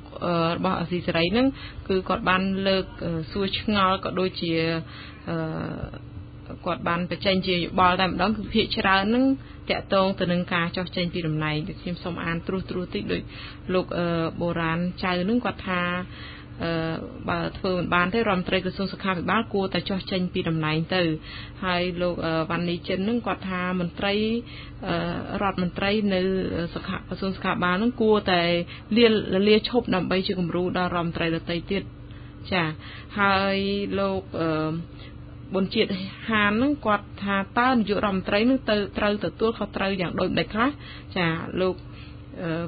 [0.56, 1.46] របស់អាស៊ីសេរីហ្នឹង
[1.88, 2.84] គឺគាត់បានលើក
[3.32, 4.52] សួរឆ្ងល់ក៏ដូចជា
[6.66, 9.24] គាត់បានបញ្ចេញជាយោបល់តែម្ដងគឺភាកច្រើនហ្នឹង
[9.70, 13.22] តកតងទៅនឹងការចោះចេញពីតំណែងដូចខ្ញុំសូមអានត្រួសត្រួសតិចដូច
[13.74, 13.86] លោក
[14.40, 15.82] បុរាណចៅហ្នឹងគាត់ថា
[16.64, 16.72] អឺ
[17.30, 21.02] បើធ្វើមិនបានទេរដ្ឋមន្ត្រីក្រសួងសុខាភិបាលគួរតែចោះចេញពីតំណែងទៅ
[21.64, 22.14] ហើយលោក
[22.50, 24.14] វ៉ាន់នីចិននឹងគាត់ថាមន្ត្រី
[25.42, 26.20] រដ្ឋមន្ត្រីនៅ
[26.74, 28.42] សុខាក្រសួងសុខាភិបាលនឹងគួរតែ
[28.96, 29.06] លា
[29.48, 31.82] លាឈប់ដើម្បីជាគំរូដល់រដ្ឋមន្ត្រីដទៃទៀត
[32.52, 32.64] ចា
[33.20, 33.56] ហើយ
[33.98, 34.48] លោកអឺ
[35.54, 35.90] បុណ្យជាតិ
[36.30, 40.68] ហានហ្នឹងគាត់ថាតើនាយករដ្ឋមន្ត្រីនឹងទៅត្រូវទទួលខុសត្រូវយ៉ាងដូចម្ដេចខ្លះ
[41.16, 41.26] ចា
[41.60, 41.74] លោក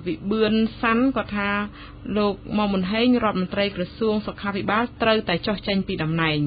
[0.07, 1.49] វិបឿនសាន់គាត់ថា
[2.19, 6.39] លោកមុំមុនហេងរដ្ឋមន្ត្រីក្រសួងសុខាភិបាលត្រូវតែចោះចេញពីតំណែង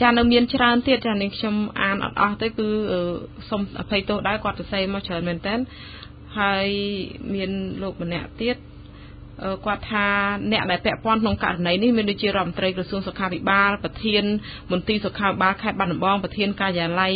[0.00, 2.68] ចានៅមានច្រើនទៀតចានេះខ្ញុំអានអត់អស់ទេគឺ
[3.50, 5.54] សូមអភ័យទោសដែរគាត់សរសេរមកច្រើនមែនតើ
[6.38, 6.66] ហើយ
[7.34, 7.50] មាន
[7.82, 8.56] លោកម្នាក់ទៀត
[9.66, 10.06] គាត់ថា
[10.52, 14.24] អ្នកដែលពាក់ព័ន្ធក្នុងករណីនេះមានដូចជារដ្ឋមន្ត្រីក្រសួងសុខាភិបាលប្រធាន
[14.72, 17.12] មន្ត្រីសុខាភិបាលខេត្តបាត់ដំបងប្រធានការិយាល័យ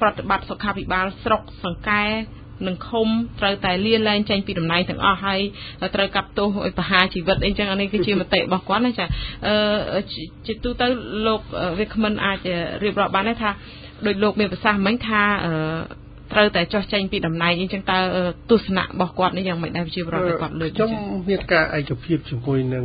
[0.00, 2.04] ប្រតិបត្តិសុខាភិបាលស្រុកសង្កែ
[2.66, 3.08] និងឃុំ
[3.40, 5.40] ត្រូវតែលាលែងចេញពីតំណែងទាំងអស់ហើយ
[5.94, 9.06] ត្រូវកាត់ទោសឲ្យប្រហារជីវិតអីចឹងអានេះគឺជាមតិរបស់គាត់ណាចា
[9.46, 10.02] អឺ
[10.46, 10.86] ជាទូទៅ
[11.26, 11.40] លោក
[11.78, 12.38] វាគ្មិនអាច
[12.82, 13.50] រៀបរាប់បានទេថា
[14.06, 15.52] ដោយលោកមានប្រសាសន៍មិញថាអឺ
[16.32, 17.98] ត្រូវតែចោះចេញពីតំណែងអញ្ចឹងតើ
[18.50, 20.90] ទស្សនៈរបស់គាត់នេះយ៉ាងម៉េចដែរប្រជាពលរដ្ឋគាត់លើកខ្ញុំ
[21.28, 22.84] មានការឯកភាពជាមួយនឹង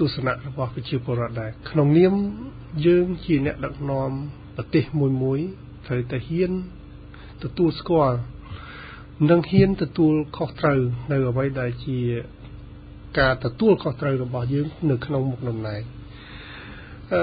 [0.00, 2.14] ទស្សនៈរបស់ប្រជាពលរដ្ឋដែរក្នុងនាម
[2.86, 4.10] យើងជាអ្នកដឹកនាំ
[4.56, 5.38] ប្រទេសមួយមួយ
[5.86, 6.52] ត្រូវតែហ៊ាន
[7.44, 8.16] ទទួលស្គាល់
[9.30, 10.80] និងហ៊ានទទួលខុសត្រូវ
[11.12, 11.98] នៅអ្វីដែលជា
[13.18, 15.82] ការទទួលខុសត្រូវរបស់យើង នៅក្នុងមុខតំណែង
[17.12, 17.22] អឺ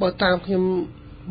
[0.00, 0.62] បើតាមខ្ញុំ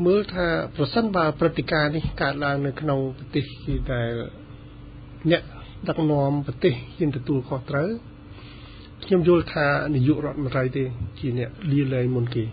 [0.04, 3.46] មើលថាប្រសិនបើព្រឹត្តិការណ៍នេះកើតឡើងនៅក្នុងប្រទេស
[3.92, 4.10] ដែល
[5.32, 5.44] អ្នក
[5.88, 7.90] ដឹកនាំប្រទេសហ៊ានទទួលខុសត្រូវ
[9.04, 10.84] ខ្ញុំយល់ថានាយករដ្ឋមន្ត្រីទេ
[11.20, 12.46] ជាអ្នកលាលែងមុនគេ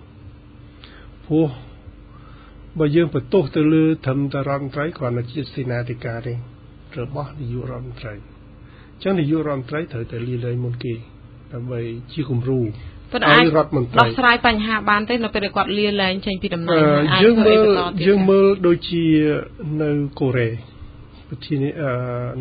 [1.25, 1.49] ព្រោះ
[2.79, 6.35] បើយើងបន្ទោសទៅលើធម្មតារដ្ឋមន្ត្រីគ្រាន់តែជាសេនាធិការទេ
[7.01, 10.95] របស់នាយករដ្ឋមន្ត្រីអញ្ចឹងនាយករដ្ឋមន្ត្រីត្រូវតែលាលែងមុនគេ
[11.53, 11.81] ដើម្បី
[12.13, 12.61] ជាគំរូ
[13.13, 13.45] ប៉ុន្តែអាច
[14.01, 17.67] ដោះស្រាយបញ្ហាបានទេនៅពេលដែលគាត់លាលែងចេញពីតំណែងយើងមើល
[18.09, 19.05] យើងមើលដូចជា
[19.83, 20.49] នៅកូរ៉េ
[21.29, 21.59] ប្រធាន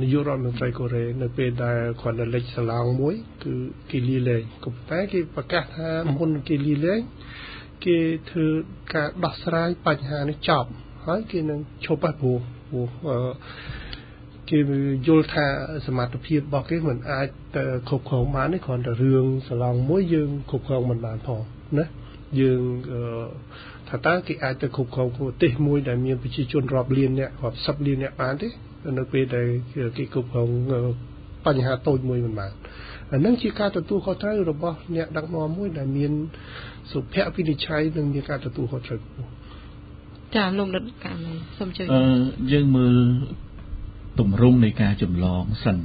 [0.01, 3.53] នាយករដ្ឋមន្ត្រីកូរ៉េនៅពេលដែលគាត់នៅលេចសាឡងមួយ គឺ
[3.91, 7.01] គេលាលែងក៏ប៉ុន្តែគេប្រកាសថាមុនគេលាលែង
[7.85, 7.97] គេ
[8.29, 8.47] ធ្វើ
[8.93, 10.69] ការដោះស្រាយបញ្ហានេះចប់
[11.05, 12.87] ហើយគេនឹងឈប់ហើយព្រោះព្រោះ
[14.51, 14.59] គេ
[15.07, 15.45] យល់ថា
[15.87, 21.41] សមត្ថភាពរបស់គេមិនអាចទៅគ្រប់គ្រងបានទេគ្រាន់តែរឿងសឡងមួយយើងគ្រប់គ្រងមិនបានផង
[21.77, 21.85] ណា
[22.39, 22.61] យើង
[23.89, 28.47] ថាតើគេអាចទៅគ្រប់គ្រងប្រទេសមួយដែលមានប្រជាជនរាប់លានអ្នករាប់សិបលានអ្នកបានទេ
[28.97, 29.47] នៅពេលដែល
[29.97, 30.49] គេគ្រប់គ្រង
[31.45, 32.51] បញ្ហាតូចមួយមិនបាន
[33.11, 36.11] អានឹងជាការទទួលខុសត្រូវរបស់អ្នកដឹកនាំមួយដែលមាន
[36.91, 39.29] សុភវិនិច្ឆ័យនិងមានការទទួលខុសត្រូវខ្ពស់
[40.35, 41.17] ចាលោកដិតកាម
[41.57, 42.01] សូមជួយអឺ
[42.51, 42.95] យើងមើល
[44.21, 45.77] ទម្រង់នៃការចម្លងសិន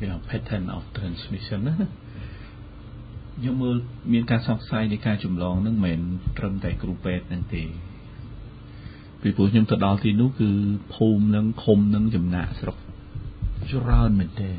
[0.00, 1.74] គេហៅ pattern of transmission ណា
[3.44, 3.76] យើងមើល
[4.12, 5.98] មានការសង្ស័យនៃការចម្លងហ្នឹងមិន
[6.38, 7.64] ត្រឹមតែគ្រូពេទ្យហ្នឹងទេ
[9.22, 10.50] ពីព្រោះខ្ញុំទៅដល់ទីនោះគឺ
[10.94, 12.76] ភូមិនឹងឃុំនឹងចំណាក់ស្រុក
[13.70, 14.58] ច្រើនមែនទែន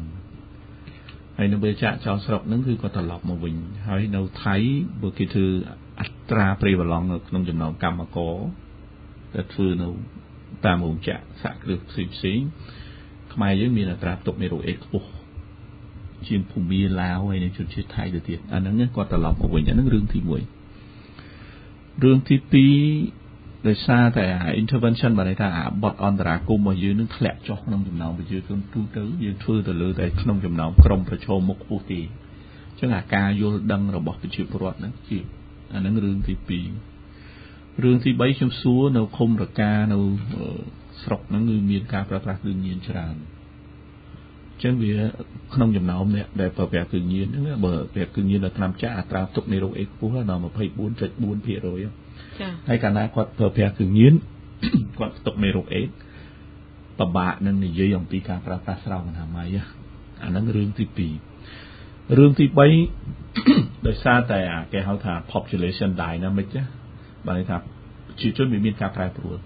[1.38, 3.56] ហើយនៅពេលចាក់ចោលស្រុកហ្នឹងគឺគាត់ត្រឡប់មកវិញ
[3.88, 4.56] ហើយនៅថៃ
[5.02, 5.48] បើគេធ្វើ
[6.00, 8.36] អត្រាព្រីវឡង់នៅក្នុងចំណោមកម្មករ
[9.36, 9.90] ដែលធ្វើនៅ
[10.66, 12.40] តាមរោងចក្រសហគ្រាសផ្សេងផ្សេង
[13.34, 15.08] ខ្មែរយើងមានអត្រាផ្ទុកមេរោគអេដខ្ពស់
[16.28, 24.26] ជាងភូមាឡាវហើយនិងជនជាតិថៃទៅទៀតអាហ្នឹងគាត់ត្រឡប់មកវិញអាហ្នឹងរឿងទី1រឿងទី2ដោយសារតែ
[24.62, 35.20] intervention បានន័យថាអាបត់អន្តរាគមរបស់យើងនឹងធ្លាក់ចុះក្នុងចំណោមប្រជាជនទូទៅយើងធ្វើទៅលើតែក្នុងចំណោមក្រុមប្រឈមមុខខ្ពស់ទេអញ្ចឹងអាការយល់ដឹងរបស់ប្រជាពលរដ្ឋហ្នឹងជា
[35.74, 36.34] អាហ្នឹងរឿងទី
[37.00, 40.00] 2រឿងទី3ខ្ញុំសួរនៅឃុំរកានៅ
[41.04, 43.16] ស្រុកហ្នឹងគឺមានការប្រើប្រាស់គ្រឿងញៀនច្រើន
[44.52, 44.94] អញ្ចឹងវា
[45.54, 54.14] ក្នុងចំណោមអ្នកដែលប្រើប្រាស់គ្រឿងញៀនហ្នឹងបើប្រើគ្រឿងញៀនដល់ឆ្នាំចាស់អត្រាទុកនៃរោគអេដខ្ពស់ដល់24.4%ចា៎ហើយកាលណាគាត់ប្រើប្រាស់គ្រឿងញៀន
[54.98, 55.88] គាត់ទុកមេរោគអេដ
[57.00, 59.56] ពិបាកនឹងនិយាយអំពីការប្រើប្រាស់ស្រោមអនាម័យ
[60.24, 60.86] អាហ្នឹងរឿងទី
[61.48, 62.46] 2រឿងទី
[63.16, 64.40] 3ដោយសារតែ
[64.74, 66.50] គេហៅថា population dynamic
[67.26, 69.38] បាទន័យថាប្រជាជនវាមានការប្រែប្រួល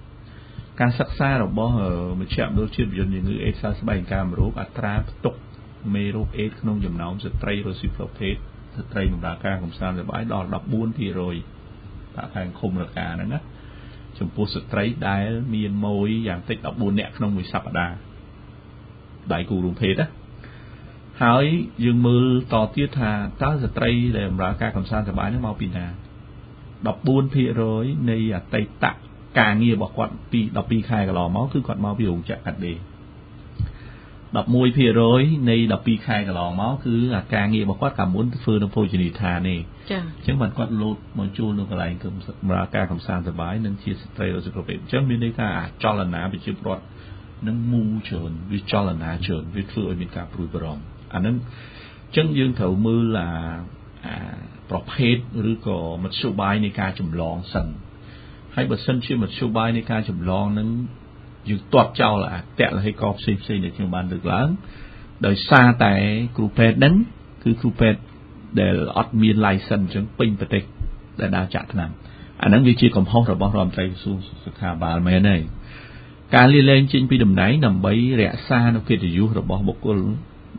[0.81, 1.73] ការសិក្សារបស់
[2.19, 5.35] មជ្ឈមណ្ឌលជាតិវិទ្យាជំងឺអេដសើស្បែកកាមរោគអត្រាផ្ទុក
[5.95, 8.35] មេរោគអេដក្នុងចំណោមស្ត្រីរស់ស៊ីប្រភេទ
[8.77, 13.39] ស្ត្រីបម្រើការកំសាន្តសប្បាយដល់14%តាខាងឃុំរកាហ្នឹងណា
[14.19, 17.95] ចំពោះស្ត្រីដែលមានម៉ួយយ៉ាងតិច14នាក់ក្នុងមួយសប្តាហ៍
[19.33, 20.07] ដៃគូរួមភេទណា
[21.23, 21.45] ហើយ
[21.83, 23.11] យើងមើលតទៀតថា
[23.43, 25.85] តើស្ត្រីដែលបម្រើការកំសាន្តសប្បាយហ្នឹងមកពីណា
[26.97, 28.85] 14%នៃអតីត
[29.39, 32.77] ការងាររបស់គាត់ពី12ខែកន្លងមកគឺគាត់មកពីរោងចក្រកាត់ដេរ
[34.33, 39.55] 11%នៃ12ខែកន្លងមកគឺអាការងាររបស់គាត់កាលមុនធ្វើនៅភោជនីយដ្ឋានទេ
[39.91, 46.83] ចា៎អញ្ចឹងបានគាត់លោតមកជួលនៅកន្លែងកំសម្រាប់ការកំសាន្តសប្បាយនិងជាស្ត្រីសុខភាពអញ្ចឹងមានន័យថាអាចលនាប្រជាពលរដ្ឋ
[47.47, 53.29] នឹងមូច្រើនវាចលនាច្រើនវាធ្វើឲ្យមានការព្រួយបារម្ភអានឹងអញ្ចឹងយើងត្រូវមើលអា
[54.69, 55.15] ប្រភេទ
[55.51, 57.67] ឬក៏មធ្យោបាយនៃការចម្លងសិន
[58.55, 60.67] ហើយបើសិនជាមធ្យោបាយនៃការចម្លងនឹង
[61.49, 64.47] យើងទាត់ចោលអាតលហេកផ្សេងផ្សេងដែលខ្ញុំបានលើកឡើង
[65.25, 65.93] ដោយសារតែ
[66.37, 66.95] គ្រូពេទ្យហ្នឹង
[67.43, 67.99] គឺគ្រូពេទ្យ
[68.59, 70.63] ដែលអត់មាន license អញ្ចឹងពេញប្រទេស
[71.19, 71.89] ដែលដើរចាក់ថ្នាំ
[72.41, 75.37] អាហ្នឹងវាជាកំហុសរបស់រដ្ឋមន្ត្រីក្រសួងសុខាភិបាលមែនទេ
[76.35, 79.97] ការលាលែងចេញពីតំណែងដើម្បីរក្សានូវកិត្តិយសរបស់បុគ្គល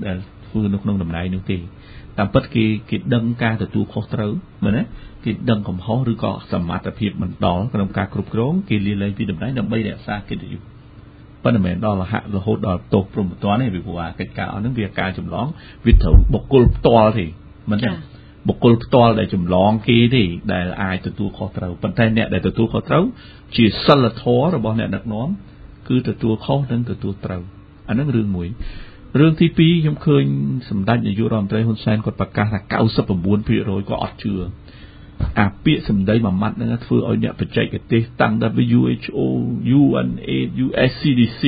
[0.06, 1.58] ដែលធ្វើនៅក្នុងតំណែងនោះទេ
[2.18, 4.32] តាមពិតគេគេដឹងការទទួលខុសត្រូវ
[4.64, 4.82] មែនទេ
[5.24, 10.60] គេដឹងកំហុសឬក៏សមត្ថភាពមិនដល់ក្នុងការគ្រប់គ្រងគេលាលែងពីតំណែងដើម្បីរក្សាកិត្តិយស
[11.44, 15.46] ប៉ុន្តែមិនដល់រហ័សរហូតដល់ទោសព្រមប្រទានទេពីព្រោះអាកិច្ចការអស់ហ្នឹងវាការចម្លង
[15.84, 17.26] វាត្រូវបុគ្គលផ្ទាល់ទេ
[17.70, 17.90] មិនទេ
[18.48, 23.04] បុគ្គលផ្ទាល់ដែលចម្លងគេទេដែលអាចទទួលខុសត្រូវប៉ុន្តែអ្នកដែលទទួលខុសត្រូវ
[23.56, 25.28] ជាសិលធម៌របស់អ្នកដឹកនាំ
[25.88, 27.42] គឺទទួលខុសនិងទទួលត្រូវ
[27.88, 28.48] អាហ្នឹងរឿងមួយ
[29.20, 30.24] រឿងទី2ខ្ញុំឃើញ
[30.70, 34.32] សម្ដេចនាយករដ្ឋមន្ត្រីហ៊ុនសែនគាត់ប្រកាសថា99%ក៏អត់ជឿ
[35.38, 38.34] អាពាក្យសម្ដីមួយម៉ាត់ហ្នឹងធ្វើឲ្យអ្នកបច្ចេកទេសតាំង
[38.74, 39.18] WHO
[39.80, 41.42] UNAIDS USCDC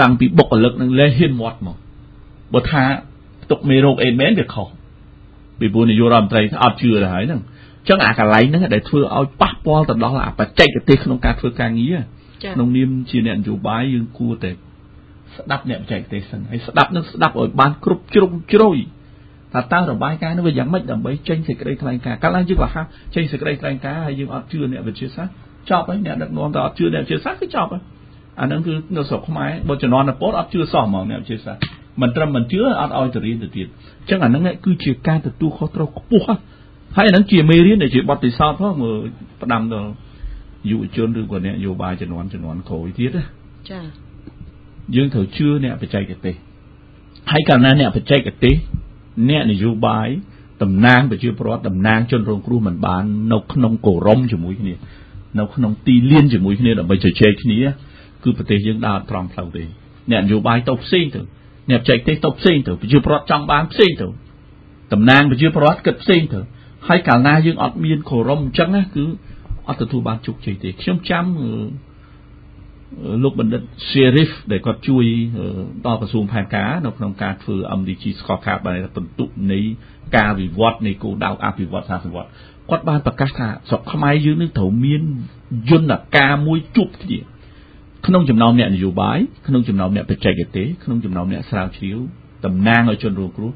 [0.00, 1.76] តាំងពីបុគ្គលិកនឹងលែងហ៊ានមាត់មក
[2.54, 2.82] បើថា
[3.50, 4.68] ទុកមេរោគអេដមែនវាខុស
[5.60, 11.98] ពីព្រោះនាយករដ្ឋមន្ត្រីអត់ជឿទៅហើយហ្នឹងអញ្ចឹងអាកន្លែងហ្នឹងដែលធ្វើឲ្យប៉ះពាល់ទៅដល់អាបច្ចេកទេសក្នុងការធ្វើការងារ
[12.54, 14.50] ក្នុងនាមជាអ្នកនយោបាយយើងគួរតែ
[15.36, 18.78] ស្ដាប់អ្នកបច្ចេកទេសសិនហើយស្ដាប់នឹងស្ដាប់ឲ្យបានគ្រប់ជ្រុងជ្រោយ
[19.52, 22.76] ថាតើរបាយការណ៍នោះវាយ៉ាងម៉េចដើម្បីចេញសេចក្តីថ្លែងការណ៍កាលណាយើងលះ
[23.14, 25.34] ចេញសេចក្តីថ្លែងការណ៍ហើយយើងអត់ជឿអ្នកវិទ្យាសាស្ត្រ
[25.70, 27.82] ចប់ហើយអ្នកដឹកនាំតែអត់ជឿអ្នកវិទ្យាសាស្ត្រគឺចប់ហើយ
[28.40, 31.62] អានឹងគឺនៅស្រុកខ្មែរបើជំនាន់ពលអត់ជឿសោះហ្មងអ្នកវិទ្យាសាស្ត្រ
[32.00, 33.66] មិនត្រឹមមិនជឿអត់ឲ្យទៅរៀនទៅទៀត
[34.00, 36.26] អញ្ចឹងអានឹងគឺជាការទទួលខុសត្រូវខ្ពស់
[36.96, 38.96] ហើយអានឹងជាមេរៀនដែលជាបទពិសោធន៍ផងមើល
[39.42, 39.90] ផ្ដាំដល់
[40.70, 43.24] យុវជនឬក៏អ្នកនយោបាយជំនាន់ជំនាន់ក្រោយទៀតណា
[43.70, 44.09] ចា៎
[44.94, 46.34] យើងត្រូវជឿអ្នកបច្ចេកទេស
[47.30, 48.54] ហើយកាលណាអ្នកបច្ចេកទេស
[49.30, 50.08] អ្នកនយោបាយ
[50.62, 54.74] តំណាងប្រជាពលរដ្ឋតំណាងជនរងគ្រោះមិនបាននៅក្នុងគោរមជាមួយគ្នា
[55.38, 57.58] នៅក្នុងទីលានជាមួយគ្នាដើម្បីជជែកគ្នា
[58.24, 59.64] គឺប្រទេសយើងដើរត្រង់ផ្លូវទេ
[60.10, 61.20] អ្នកនយោបាយទៅផ្សេងទៅ
[61.70, 64.08] អ្នកបច្ចេកទេសទៅផ្សេងទៅប្រជាពលរដ្ឋចង់បានផ្សេងទៅ
[64.92, 66.40] តំណាងប្រជាពលរដ្ឋគិតផ្សេងទៅ
[66.88, 69.04] ហើយកាលណាយើងអត់មានគោរមអញ្ចឹងណាគឺ
[69.68, 71.24] អត់ទទួលបានជោគជ័យទេខ្ញុំចាំ
[73.22, 75.04] លោកបណ្ឌិត Sheriff ដែលគាត់ជួយ
[75.86, 79.60] ដល់ក្រសួងផែនការនៅក្នុងការធ្វើ MDG scorecard បានបន្ទុកនៃ
[80.16, 82.28] ការវិវត្តនៃគោលដៅអភិវឌ្ឍសាសវត្ត
[82.70, 85.02] គាត់បានប្រកាសថាស្រុកខ្មែរយើងនឹងត្រូវមាន
[85.70, 87.18] យន្តការមួយជួបគ្នា
[88.06, 91.98] ក្នុងចំណោមអ្នកនយោបាយក្នុងចំណោមអ្នកបច្ចេកទេសក្នុងចំណោមអ្នកស្រាវជ្រាវ
[92.46, 93.52] តំណាងឲ្យជនរងគ្រោះ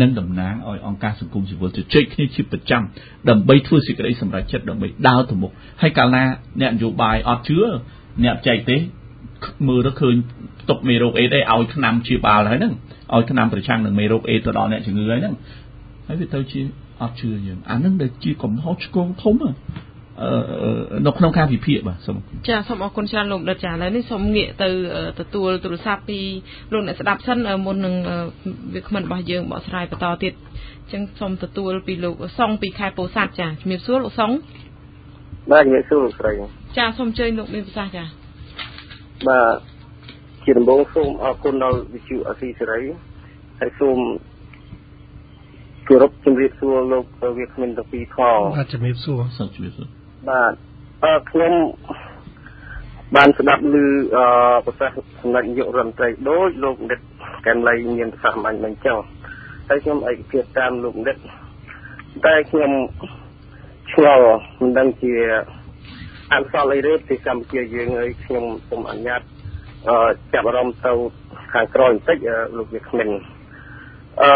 [0.00, 2.82] និងតំណាងឲ្យអង្គការសង្គមស៊ីវិលជជែកគ្នាជាប្រចាំ
[3.28, 5.50] ដើម្បីធ្វើសេចក្តីសម្រេចចិត្តដើម្បីដើរទៅមុខ
[5.82, 6.22] ហើយកាលណា
[6.60, 7.58] អ្នកនយោបាយអត់ជឿ
[8.24, 8.80] អ្នកបច្ចេកទេស
[9.68, 10.14] មើលទៅឃើញ
[10.60, 12.74] ផ្ទុកមេរោគអេដឯឲ្យឆ្នាំជាបាលហើយហ្នឹង
[13.14, 15.34] ឲ្យឆ្នាំប្រឆាំងនឹងមេរោគអេដទៅដល់អ្នកជំងឺហើយហ្នឹង
[16.06, 16.60] ហើយវាទៅជា
[17.02, 19.34] អត់ជឿយើងអាហ្នឹងដែលជាកំហុសឆ្គងធំ
[21.06, 22.16] នៅក្នុងការវិភាគបាទសូម
[22.48, 24.68] ចាសូមអរគុណច្រើនលោកដិតចាឥឡូវនេះសូមងាកទៅ
[25.20, 26.18] ទទួលទូរស័ព្ទពី
[26.72, 27.94] លោកអ្នកស្ដាប់សិនមុននឹង
[28.74, 34.30] វាគ្មិនរបស់យើងបកស្រាយបន្តទៀតអញ្ចឹងសូមទទួលពីលោកសុងពីខេត្តពោធិ៍សាត់ចាជំរាបសួរលោកសុង
[35.50, 36.32] បាទជំរាបសួរលោកស្រី
[36.78, 38.04] ចាសូមអញ្ជើញលោកមានប្រសាសន៍ចា
[39.28, 39.56] បាទ
[40.44, 42.82] ជាដំបូងសូមអរគុណដល់វិទ្យុអសីសេរី
[43.60, 43.98] ហើយសូម
[45.88, 47.04] គោរពជំរាបសួរលោក
[47.38, 49.88] វាគ្មិនទាំងពីរផងបាទជំរាបសួរសូមជំរាបសួរ
[50.30, 50.52] បាទ
[51.04, 51.52] អឺខ្ញុំ
[53.16, 53.76] បានស្ដាប់ឮ
[54.16, 54.26] អឺ
[54.66, 57.00] ប្រសាសន៍សម្ដេចនាយករដ្ឋមន្ត្រីដោយលោកនិត
[57.46, 58.98] កែមលីមានប្រសាសន៍មិនមិនចឹង
[59.68, 61.16] ហើយខ្ញុំឯកភាពតាមលោកនិត
[62.26, 62.70] តែខ្ញុំ
[63.92, 64.26] ឆ្ងល់
[64.60, 65.14] មិនដឹងជា
[66.32, 69.22] អនុសរអីទេពីកម្ពុជាយើងហើយខ្ញុំសូមអនុញ្ញាត
[69.88, 69.96] អឺ
[70.32, 70.92] ចាប់អារម្មណ៍ទៅ
[71.52, 72.18] ខាងក្រោយបន្តិច
[72.56, 73.08] លោកវាគ្មិន
[74.22, 74.30] អឺ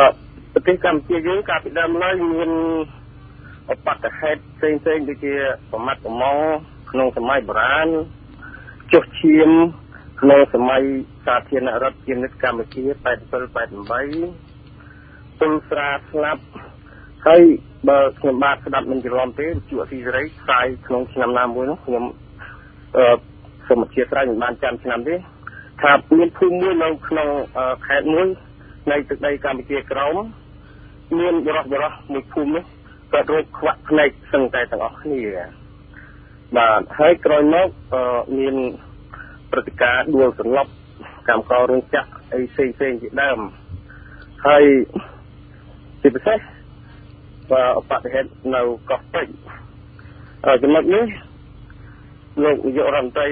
[0.52, 2.50] ប្រទេសកម្ពុជាយើងកាលពីដើមឡើយមាន
[3.72, 5.34] ឧបតហេតុផ្សេងផ្សេងដូចជា
[5.70, 6.36] ប្រមាត់ប្រមង
[6.90, 7.88] ក្នុងសម័យបុរាណ
[8.92, 9.50] ចុះឈាម
[10.20, 10.82] ក្នុងសម័យ
[11.26, 16.42] សាធារណរដ្ឋជានិតកម្ពុជា87 88ពលស្រាស្លាប់
[17.26, 17.42] ហើយ
[17.88, 22.04] បើខ្ញុំបាទស្ដាប់មិនច្រឡំទេជួអស៊ីសេរីផ្សាយក្នុងឆ្នាំណាមួយនោះខ្ញុំ
[22.96, 23.16] អឺ
[23.68, 25.14] សូមអធិស្ឋានមិនបានចាំឆ្នាំទេ
[25.82, 27.28] ថាមានភូមិមួយនៅក្នុង
[27.86, 28.26] ខេត្តមួយ
[28.90, 30.16] នៃទឹកដីកម្ពុជាក្រោម
[31.18, 32.64] មានបរិះបរិះមួយភូមិនោះ
[33.12, 35.22] គាត់រោគខ្វាក់ភ្នែកសឹងតែទាំងអស់គ្នា
[36.56, 37.68] បាទហើយក្រោយមក
[38.38, 38.54] មាន
[39.50, 40.72] ព្រឹត្តិការណ៍ដួលសន្លប់
[41.28, 43.38] កម្មកររោងចក្រអីផ្សេងផ្សេងជាដើម
[44.46, 44.64] ហើយ
[46.02, 46.38] ជាពិសេស
[47.50, 51.06] បាទឧបតិហេតុនៅកោះពេជ្រចំណុចនេះ
[52.44, 53.28] លោកនាយករដ្ឋមន្ត្រី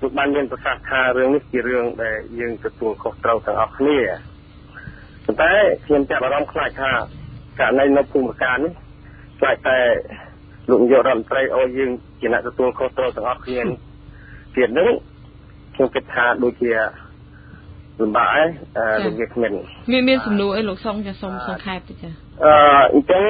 [0.00, 3.98] លោកបានមានប្រសាសន៍ថារឿងនេះជារឿងដែលយើងទទួលខុសត្រូវទាំងអស់គ្នា
[5.24, 5.52] ប៉ុន្តែ
[5.84, 6.92] ខ្ញុំចាប់អារម្មណ៍ខ្លាចថា
[7.60, 8.72] ករណីនៅភូមិការនេះ
[9.38, 9.78] ខ្លាចតែ
[10.70, 13.60] លោកនាយករដ្ឋមន្ត្រីអោយយើងជាអ្នកទទួលខុសត្រូវទាំងអស់គ្នា
[14.56, 14.88] ទៀតនឹង
[15.74, 16.72] ខ្ញុំគិតថាដូចជា
[18.00, 18.28] លំបាក
[18.76, 19.52] ហើយលោកវាគ្មាន
[19.92, 22.10] មានមានសំណួរអីលោកសុងចាសុំសង្ខេបតិចចា
[22.44, 22.52] អឺ
[22.94, 23.24] អញ្ចឹង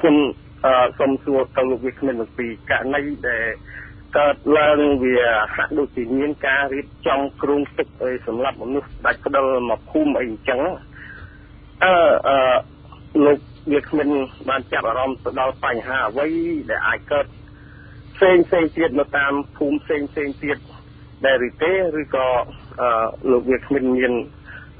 [0.00, 0.16] ខ្ញុំ
[0.64, 3.44] អឺសូមសួរទៅលោកវាគ្មានអំពីករណីដែល
[4.18, 5.18] កើតឡើងវា
[5.56, 10.60] ហាក់ដូចជាមានការរៀបចំគ្រោងទឹកឲ្យសម្រាប់មនុស្សដាច់ផ្ដិលមកភូមិអីអញ្ចឹង
[11.84, 11.94] អឺ
[12.28, 12.36] អឺ
[13.26, 13.38] លោក
[13.72, 14.08] វាគ្មាន
[14.48, 16.28] បានចាប់អារម្មណ៍ទៅដល់បញ្ហាអ្វី
[16.70, 17.26] ដែលអាចកើត
[18.16, 20.58] ផ្សេងផ្សេងទៀតនៅតាមភូមិផ្សេងផ្សេងទៀត
[21.24, 22.44] ដែលឬទេឬក៏អឺ
[23.30, 24.12] លោកវាគ្មានមាន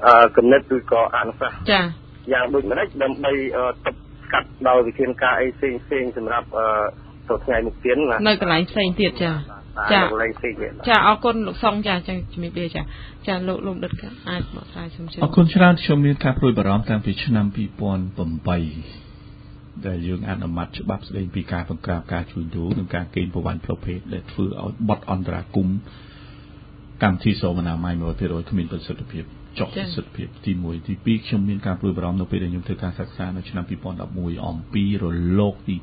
[0.05, 1.81] អឺគំនិតឬក៏អនុសាសន៍ចា
[2.33, 3.31] យ៉ាងដូចម្ដេចដើម្បី
[3.85, 6.65] ទប់ស្កាត់ដោយវិធានការអីផ្សេងផ្សេងសម្រាប់អឺ
[7.29, 9.31] ទៅថ្ងៃមុខទៀតណានៅកន្លែងផ្សេងទៀតចា
[9.93, 12.81] ចាកន្លែងផ្សេងទៀតចាអរគុណលោកសុងចាចឹងជំរាបលាចា
[13.27, 13.91] ចាលោកលោកដិត
[14.29, 17.45] អាចបកស្រាយសំជឿអរគុណច្រើនខ្ញុំមានការព្រួយបារម្ភតាំងពីឆ្នាំ
[19.05, 25.77] 2008ដែលយើងអនុម័តច្បាប់ស្តីពីការបង្ក្រាបការជួញដូរនិងការកេងប្រវ័ញ្ចផ្លូវភេទដែលធ្វើឲ្យបទអន្តរាគមន៍
[27.03, 29.23] កម្មវិធីសោមនាម័យ100%គ្មានប្រសិទ្ធភាព
[29.57, 33.63] ចុះប្រសិទ្ធភាពទី1ទី2ខ្ញុំមានការព្រួយបារម្ភនៅពេលដែលខ្ញុំធ្វើការសិក្សានៅឆ្នាំ
[34.05, 35.05] 2011អំពីរ
[35.39, 35.77] លកទី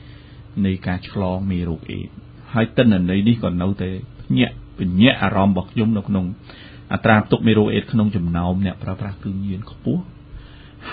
[0.00, 2.08] 2នៃការឆ្លងមេរោគអេដ
[2.52, 3.90] ហើយតិន្នន័យនេះក៏នៅតែ
[4.22, 6.24] ភ្ញាក់ពញាក់អារម្មណ៍របស់ខ្ញុំនៅក្នុង
[6.92, 10.02] អត្រាផ្ទុកមេរោគអេដក្នុងចំណោមអ្នកប្រើប្រាស់គ្រឿងញៀនខ្ពស់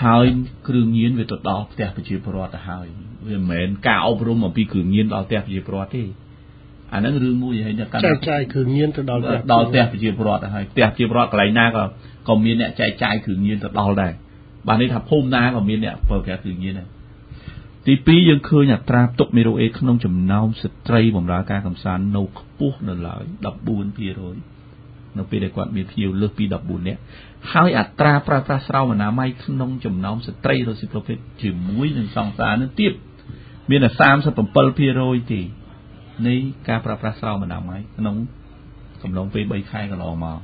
[0.02, 0.26] ហើយ
[0.68, 2.86] គ្រឿងញៀនវាទៅដល់ផ្ទះប្រជាពលរដ្ឋទៅហើយ
[3.28, 6.04] វាមិនមែនការអប់រំអំពីគ្រឿងញៀនដល់ផ្ទះប្រជាពលរដ្ឋទេ
[6.94, 9.22] អាហ្នឹងរឿងមួយហើយអ្នកកាន់ចែកចាយគ្រឿងញៀនទៅដល់
[9.52, 11.84] ដល់ផ្ទះប្រជាពលរដ្ឋហើយផ្ទះប្រជាពលរដ្ឋកន្លែងណាក៏
[12.28, 14.12] ក៏មានអ្នកចែកចាយគ្រឿងញៀនទៅដល់ដែរ
[14.68, 16.88] បាទនេះថាភូមិណាក៏មានអ្នកប្រើប្រាស់គ្រឿងញៀនដែរ
[17.86, 23.22] ទី2យើងឃើញអត្រាផ្ទុកមេរោគអេដក្នុងចំណោមស្ត្រីបម្រើការកំសាន្តនៅខ្ពស់នៅឡើយ
[24.00, 27.00] 14%នៅពេលដែលគាត់មានភ្ញៀវលើសពី14នាក់
[27.52, 32.92] ហើយអត្រាប្រើប្រាស់ស្រោមអនាម័យក្នុងចំណោមស្ត្រីរស៊ីប្រូភេទជាមួយនឹងសង្សារនឹងទៀត
[33.70, 33.90] មានតែ
[34.40, 35.40] 37%ទេ
[36.28, 36.34] នៃ
[36.68, 38.16] ការប្រើប្រាស់ស្រោមអនាម័យក្នុង
[39.02, 40.38] កំឡុងពេល3ខែកន្លងមក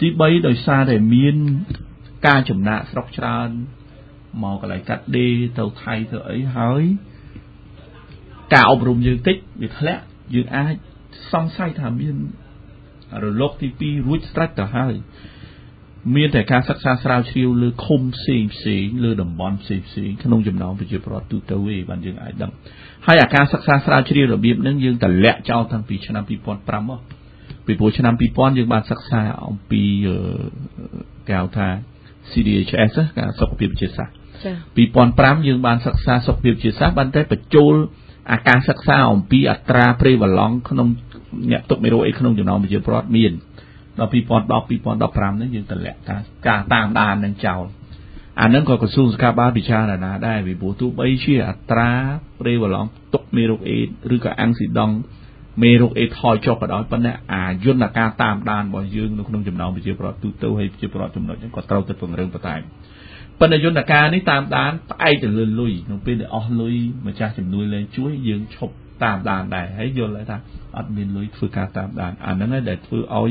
[0.00, 1.36] ទី3ដោយសារតែមាន
[2.26, 3.48] ការចំណាក់ស្រុកច្រើន
[4.42, 6.82] មកកន្លែងកាត់ដេរទៅថៃទៅអីហើយ
[8.52, 10.02] ការអប់រំយើងតិចវាធ្លាក់
[10.34, 10.74] យើងអាច
[11.32, 12.16] សង្ស័យថាមាន
[13.22, 14.94] រលកទី2រួចស្រេចទៅហើយ
[16.14, 22.50] មានតែការសិក្សាស្រាវជ្រាវលើឃុំផ្សេងផ្សេងលើតំបន់ផ្សេងផ្សេងក្នុងចំណោមប្រជាពលរដ្ឋទូទៅឯងបានយើងអាចដឹង
[23.06, 27.00] ហើយអាការសិក្សាស្រាវជ្រាវរបៀបហ្នឹងយើងតម្លាក់ចោលតាំងពីឆ្នាំ2005មក
[27.66, 29.82] ពីព្រោះឆ្នាំ2000យើងបានសិក្សាអំពី
[31.28, 31.68] គេហៅថា
[32.30, 34.14] CDHS ការសុខភាពជាសាស្ត្រ
[35.36, 37.74] 2005យើងបានសិក្សាសុខភាពជាសាស្ត្របានតែបញ្ចូល
[38.32, 40.88] អាការសិក្សាអំពីអត្រាប្រេវឡង់ក្នុង
[41.50, 43.32] អ្នកទុកមេរោគអីក្នុងចំណោមប្រជាពលរដ្ឋមាន
[43.98, 47.64] ដល់2010 2015នេះយើងតម្លាក់ការការតាមដាននឹងចោល
[48.40, 51.92] អានឹងក៏ក្រសួងសុខាភិបាលពិចារណាដែរពីព្រោះទោះបីជាអត្រា
[52.40, 54.94] ប្រេវឡង់ទុកមេរោគអេដឬក៏អាំងស៊ីដង់
[55.62, 62.60] មេរោគអេថយចុះក៏ដោយប៉ុន្តែអាយន្តការតាមដានរបស់យើងនៅក្នុងចំណោមប្រជាពលរដ្ឋទូទៅហើយប្រជាពលរដ្ឋចំណុចហ្នឹងក៏ត្រូវតែពង្រឹងបន្ថែម
[63.40, 66.74] ប៉ុន្តែយន្តការនេះតាមដានផ្អែកទៅលើលុយក្នុងពេលដែលអស់លុយ
[67.06, 70.36] ម្ចាស់ជំនួយលែងជួយយើងឈប់តាមដានដែរហើយយល់ហើយថា
[70.76, 73.30] អត់មានលុយធ្វើការតាមដានអាហ្នឹងឯងដែលធ្វើឲ្យ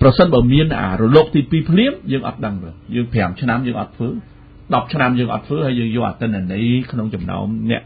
[0.00, 4.08] ប្រសិនបើមានអារលកទី2ភ្លាមយើងអត់ដឹងទេយើង5ឆ្នាំយើងអត់ធ្វើ
[4.56, 7.82] 10ឆ្នាំយើងអត់ធ្វើហើយយើងយកអតិនន័យក្នុងចំណោមអ្នក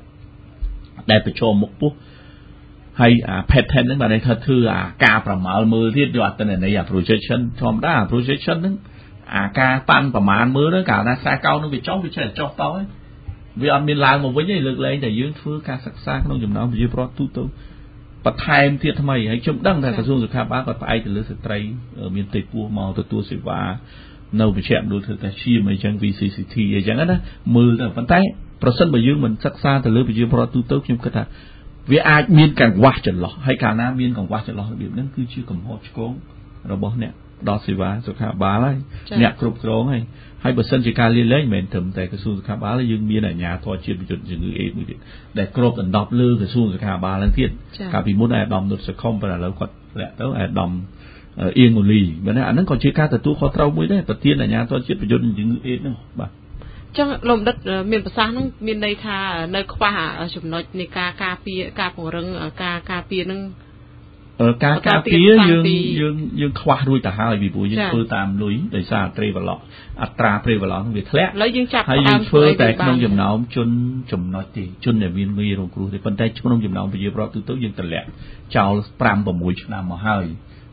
[1.11, 1.93] ដែលប្រឈមមុខពោះ
[3.01, 8.75] ហើយអា pattern ហ្នឹងបានន័យថាធ្វើអាការប្រមាលមើលទៀតយកអតិនន័យអា projection ធម្មតា projection ហ្នឹង
[9.35, 12.85] អាការប៉ាន់ប្រមាណមើលហ្នឹងកាលណាខ្សែកោនឹងវាចុះវាចេះចុះតហើយ
[13.63, 17.45] វាអត់មានឡើងមកវិញទេលើកលែងតែយើងធ្វើការសិក្សាក្នុងចំណោមប្រជាពលរដ្ឋទូទៅ
[18.25, 21.59] បន្ថែមទៀតថ្មីហើយខ្ញុំដឹងថាក្រសួងសុខាភិបាលគាត់ផ្អែកទៅលើស្ត្រី
[22.17, 23.61] មានទេពោះមកទទួលសេវា
[24.41, 27.19] នៅវិជ្ជាមណ្ឌលធ្វើតែឈាមអីចឹង VCCT អីចឹងណា
[27.57, 28.21] មើលទៅប៉ុន្តែ
[28.63, 31.25] ប្រសិនបើយើងមិនសិក្សាទៅលើប្រជាពលរដ្ឋទូទៅខ្ញុំគិតថា
[31.91, 36.13] វាអាចមានកង្វះចន្លោះហើយកាលណាមានកង្វះចន្លោះរបៀបហ្នឹងគឺជាកំហុសឆ្គង
[36.73, 38.77] របស់អ្នកផ្ដល់សេវាសុខាភិបាលហើយ
[39.21, 40.03] អ្នកគ្រប់គ្រងហើយ
[40.45, 44.99] ហើយបើសិនជាការលាលែងមិនមែនត្រឹមតែក្រសួងសុខាភិបាលទេយើងមានអាជ្ញាធរជាតិវិទ្យុជំងឺអេដមួយទៀត
[45.39, 47.51] ដែលគ្របដណ្ដប់លើក្រសួងសុខាភិបាលហ្នឹងទៀត
[47.93, 50.71] កាលពីមុនអាដាមនុតសខុមប៉ុន្តែឥឡូវគាត់លាក់ទៅអាដាម
[51.59, 56.31] អៀងម៉ូលីបើណាអាហ្នឹងក៏ជាការទទួលខុសត្រូវមួយដែរប្រធានអាជ្ញាធរជាតិវិទ្យុជំងឺអេដហ្នឹងបាទ
[56.99, 57.57] ចឹងលោកដិត
[57.91, 59.19] មានប្រសាសន៍ហ្នឹងមានន័យថា
[59.57, 59.97] នៅខ្វះ
[60.35, 62.27] ចំណុចនៃការការពារការពង្រឹង
[62.63, 63.41] ការការពារហ្នឹង
[64.65, 65.65] ការការពារយើង
[66.01, 69.59] យើងយើងខ្វះរួចទៅហើយពីព្រោះយើងធ្វើតាមលុយដោយសារត្រេវឡុក
[70.03, 73.69] អត្រាត្រេវឡុកវាធ្លាក់ឥឡូវយើងចាប់ហើយយើងធ្វើតែក្នុងចំណោមជន
[74.13, 78.09] ចំណុចទេជនដែលមានងាយរងគ្រោះទេប៉ុន្តែក្នុងចំណោមប្រជាពលរដ្ឋទូទៅយើងតម្លាក់
[78.57, 79.05] ចោល5
[79.55, 80.27] 6ឆ្នាំមកហើយ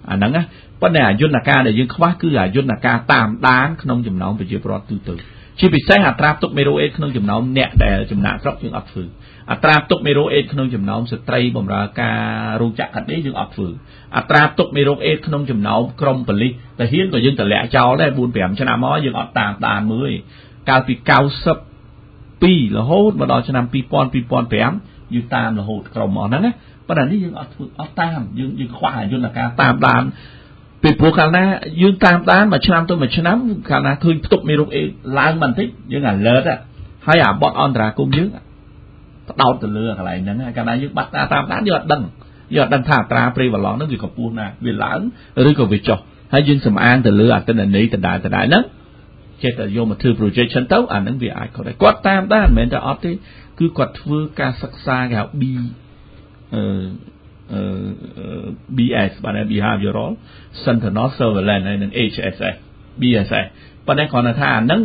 [0.10, 0.42] អាហ្នឹងណា
[0.82, 5.16] ប៉ុន្តែអាយន្តការដែលយើងខ្វះគឺអាយន្តការតាមដានក្នុងចំណោមប្រជាពលរដ្ឋទូទៅ
[5.60, 9.04] ជាពិសេសអត្រាផ្ទុកមេរោគអេដក្នុងចំណោមអ្នកដែលចំណាក់ស្រុកយើងអត់ធ្វើ
[9.52, 12.20] អត្រាផ្ទុកមេរោគអេដក្នុងចំណោមស្ត្រីបម្រើការ
[12.62, 13.68] រោងចក្រកាត់ដេរយើងអត់ធ្វើ
[14.18, 20.12] អត្រាផ្ទុកមេរោគអេដក្នុងចំណោមក្រុមប៉ូលីសតាហ៊ានក៏យើងតម្លាក់ចោលដែរ4 5ឆ្នាំមកយើងអត់តាមដានមើល
[20.70, 20.94] កាលពី
[21.86, 26.52] 92រហូតមកដល់ឆ្នាំ2000 2005យើងតាមរហូតក្រុមអស់ហ្នឹងណា
[26.88, 30.04] ប៉ុន្តែនេះយើងអត់ធ្វើអត់តាមយើងយើងខ្វះយន្តការតាមដាន
[30.84, 31.44] ពីព្រោះកាលណា
[31.82, 33.38] យើងតាមដានមួយឆ្នាំទៅមួយឆ្នាំ
[33.70, 34.82] កាលណាឃើញផ្ទុកមេរោគអេ
[35.20, 36.48] ឡើងបន្តិចយើង alert
[37.08, 38.28] ហើយអាបត់អន្តរាគមយើង
[39.30, 42.04] ផ្ដោតទៅលើកន្លែងហ្នឹងកាលណាយើងបាត់តាមដានយើងអត់ដឹង
[42.56, 45.00] យើងអត់ដឹងថាអត្រាប្រេវឡងហ្នឹងវាកម្ពស់ណាស់វាឡើង
[45.50, 46.00] ឬក៏វាចុះ
[46.34, 48.64] ហើយយើងសំអាងទៅលើអតិនន័យដដែលដដែលហ្នឹង
[49.44, 53.12] ចេះតែយកមកធ្វើ projection ទៅអាហ្នឹងវាអាចគាត់ដែរគាត់តាមដានមិនមែនតែអត់ទេ
[53.60, 55.44] គឺគាត់ធ្វើការសិក្សាគេហៅ B
[56.56, 56.64] អឺ
[58.78, 60.12] BS បាទ behavioral
[60.64, 62.56] sentinel surveillance ហើយនិង HSS
[63.02, 63.48] BSS
[63.88, 64.82] ប៉ុន្តែគ្រាន់តែថាអាហ្នឹង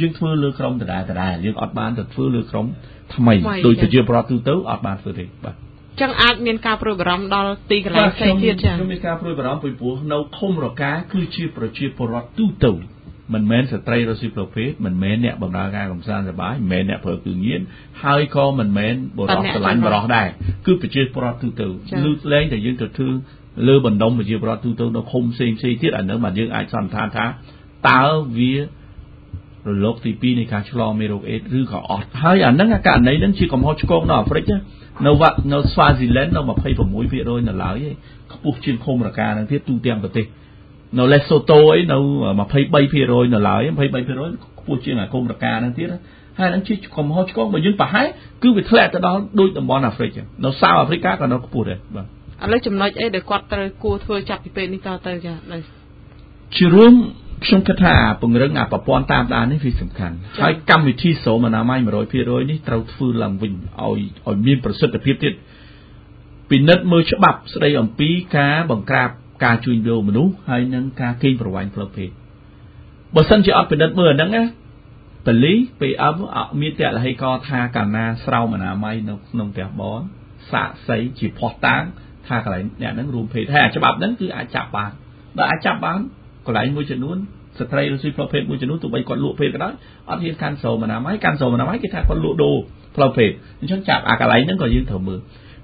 [0.00, 2.66] យើងធ្វើលើក្រុមដដែលដដែលយើងអត់បានទៅធ្វើលើក្រុម
[3.14, 3.34] ថ្មី
[3.66, 5.54] ដោយប្រជាប្រដ្ឋទូទៅអត់បានធ្វើទេបាទ
[6.00, 12.72] ចឹងអាចមានការព្រួយបារម្ភដល់ទីកន្លែងផ្សេងទៀតចា៎ខ្ញុំមានការព្រួយបារម្ភពីព្រោះនៅឃុំរកាគឺជាប្រជាពលរដ្ឋទូទៅ
[13.32, 17.60] មិនមែនស្ត្រីរស៊ីប្រូភេទមិនមែនអ្នកបម្រើការកំសាន្តសប្បាយមិនមែនអ្នកប្រើគឺញៀន
[18.04, 20.28] ហើយក៏មិនមែនបរិសុទ្ធស្រឡាញ់បរិសុទ្ធដែរ
[20.66, 21.66] គឺប្រជាពលរដ្ឋទូទៅ
[22.04, 23.08] លើកលែងតែយើងទៅធ្វើ
[23.68, 27.26] លើបណ្ដុំប្រជាពលរដ្ឋទូទៅនៅឃុំផ្សេងផ្សេងទៀតអានឹងបាទយើងអាចសន្និដ្ឋានថា
[27.88, 28.02] តើ
[28.38, 28.60] វារ
[29.84, 34.44] លកទី2នៃការឆ្លងមេរោគអេដឬក៏អត់ហើយអានឹងករណីនឹងជាកំហុសឆ្គងនៅអាហ្វ្រិក
[35.06, 36.40] នៅវត្តនៅ Swaziland នៅ
[36.94, 37.76] 26%នៅឡើយ
[38.32, 40.24] ខ្ពស់ជាងឃុំរកានឹងទៀតទូទាំងប្រទេស
[40.98, 41.98] នៅ Lesotho អីនៅ
[42.66, 45.88] 23%នៅឡើយ23%ខ្ពស់ជាងអាគុំរកាហ្នឹងទៀត
[46.38, 48.06] ហើយនឹងជាកំហុសឆ្គងបើយើងប្រហែល
[48.42, 50.10] គឺវាធ្លាក់ទៅដល់ដូចតំបន់អាហ្វ្រិក
[50.44, 55.34] នៅសាវអាហ្វ្រិកាក៏នៅខ្ពស់ដែរបាទឥឡូវចំណុចអីដែលគាត់ត្រូវគួរធ្វើចាប់ពីពេលនេះតទៅចា
[56.56, 56.94] ជារួម
[57.44, 61.78] ខ្ញុំគិតថាពង្រឹងអាប្រព័ន្ធតាមដាននេះវាសំខាន់ហើយកម្មវិធីស្រោមអនាម័យ
[62.14, 65.34] 100%នេះត្រូវធ្វើឡើងវិញឲ្យឲ្យមានប្រសិទ្ធភាពទៀត
[66.50, 69.10] ពិនិត្យមើលច្បាប់ស្ដីអំពីការបង្ក្រាប
[69.44, 72.08] ការជួញដូរមនុស្សហើយនិងការកេងប្រវ័ញ្ចផ្លូវភេទ
[73.14, 74.42] បើសិនជាអត់ពិនិត្យមើលអាហ្នឹងណា
[75.26, 80.00] បលី PM អត់មានតលហេកថាកាលណាស្រោមអនាម័យនៅក្នុងផ្ទះបន
[80.52, 81.82] សាកសីជាផោះតាង
[82.28, 84.90] ថាកន្លែងអ្នកហ្នឹងរួមភេទហើយអាច្បាប់ហ្នឹងគឺអាចចាប់បាន
[85.36, 85.98] បើអាចចាប់បាន
[86.46, 87.16] កន្លែងមួយចំនួន
[87.58, 89.72] ស្ត្រីឬស៊ីផ្លូវភេទមួយចំនួនទោះបីគាត់លក់ភេទក៏ដោយ
[90.10, 92.56] អត់ហ៊ានកាន់ស្រោមអនាម័យកាន់ស្រោមអនាម័យគេថាគាត់លក់ដូរ
[92.96, 93.30] ផ្លូវភេទ
[93.60, 95.20] អញ្ចឹងចាប់អាកន្លែងហ្នឹងក៏យើងត្រូវមើល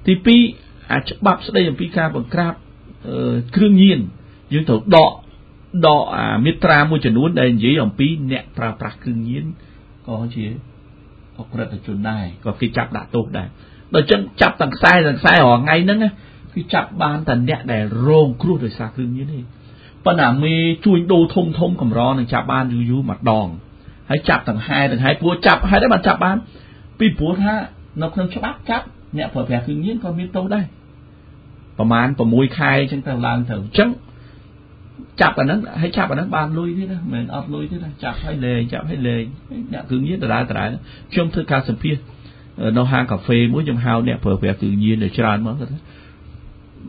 [0.06, 0.14] ទី
[0.52, 2.52] 2អាច្បាប់ស្ដីអំពីការបង្ក្រាប
[3.57, 4.01] គ្រឿងញៀន
[4.53, 5.12] យើងត្រូវដក
[5.86, 9.44] ដកអាមេត្រាមួយចំនួនដែលនិយាយអំពីអ្នកប្រើប្រាស់គ្រឿងញៀន
[10.09, 10.44] ក៏ជា
[11.38, 13.48] អក្រិតជនដែរក៏គេចាប់ដាក់ទោសដែរ
[13.94, 15.98] ដល់ចឹងចាប់ទាំងខ្សែទាំងខ្សែរាល់ថ្ងៃហ្នឹង
[16.55, 19.40] គឺចាប់បានតែអ្នកដែលរងគ្រោះដោយសារគ្រឿងញៀនទេ
[20.05, 23.46] ប៉ុន្តែមេជួញដូរធំធំកម្រនឹងចាប់បានយូរយូរម្ដង
[24.11, 26.36] ហើយចាប់ទាំងហែទាំងហែព្រោះចាប់ហេតុអីបានចាប់បាន
[26.98, 27.55] ពីព្រោះថា
[28.03, 28.84] នៅក្នុងច្បាប់ចាប់
[29.16, 30.64] អ្នកប្រើប្រាស់គ្រឿងញៀនក៏មានទោសដែរ
[31.78, 33.90] ប្រហែល6ខែអញ្ចឹងទៅឡើងទៅអញ្ចឹង
[35.20, 39.22] ចាប់អាហ្នឹងហើយចាប់អាហ្នឹងបានលុយទៀតណាមិនមែនអត់លុយទេណាចាប់ឲ្យលេងចាប់ឲ្យលេង
[39.72, 40.68] អ្នកគ្រឿងញៀនដដែលដដែល
[41.12, 41.96] ខ្ញុំធ្វើការសម្ភាស
[42.78, 45.72] នៅហាងកាហ្វេមួយខ្ញុំហៅអ្នកប្រើប្រាស់គ្រឿងញៀនដែលច្រើនមកគាត់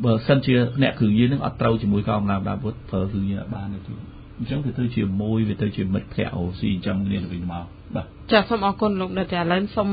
[0.04, 3.94] បើសិនជាអ្នកគ្រឿងញៀននឹងអត់ត្រូវជាមួយកងកម្លាំងដាវុធប្រើគ្រឿងញៀនអត់បានទេ
[4.40, 7.66] អញ្ចឹងវាទៅជាមួយវាទៅជាមិត្តភ័ក្ដិអូស៊ីអញ្ចឹងគ្នាទៅវិញមក
[7.96, 9.90] បាទចាសូមអរគុណលោកដិតឥឡូវសូម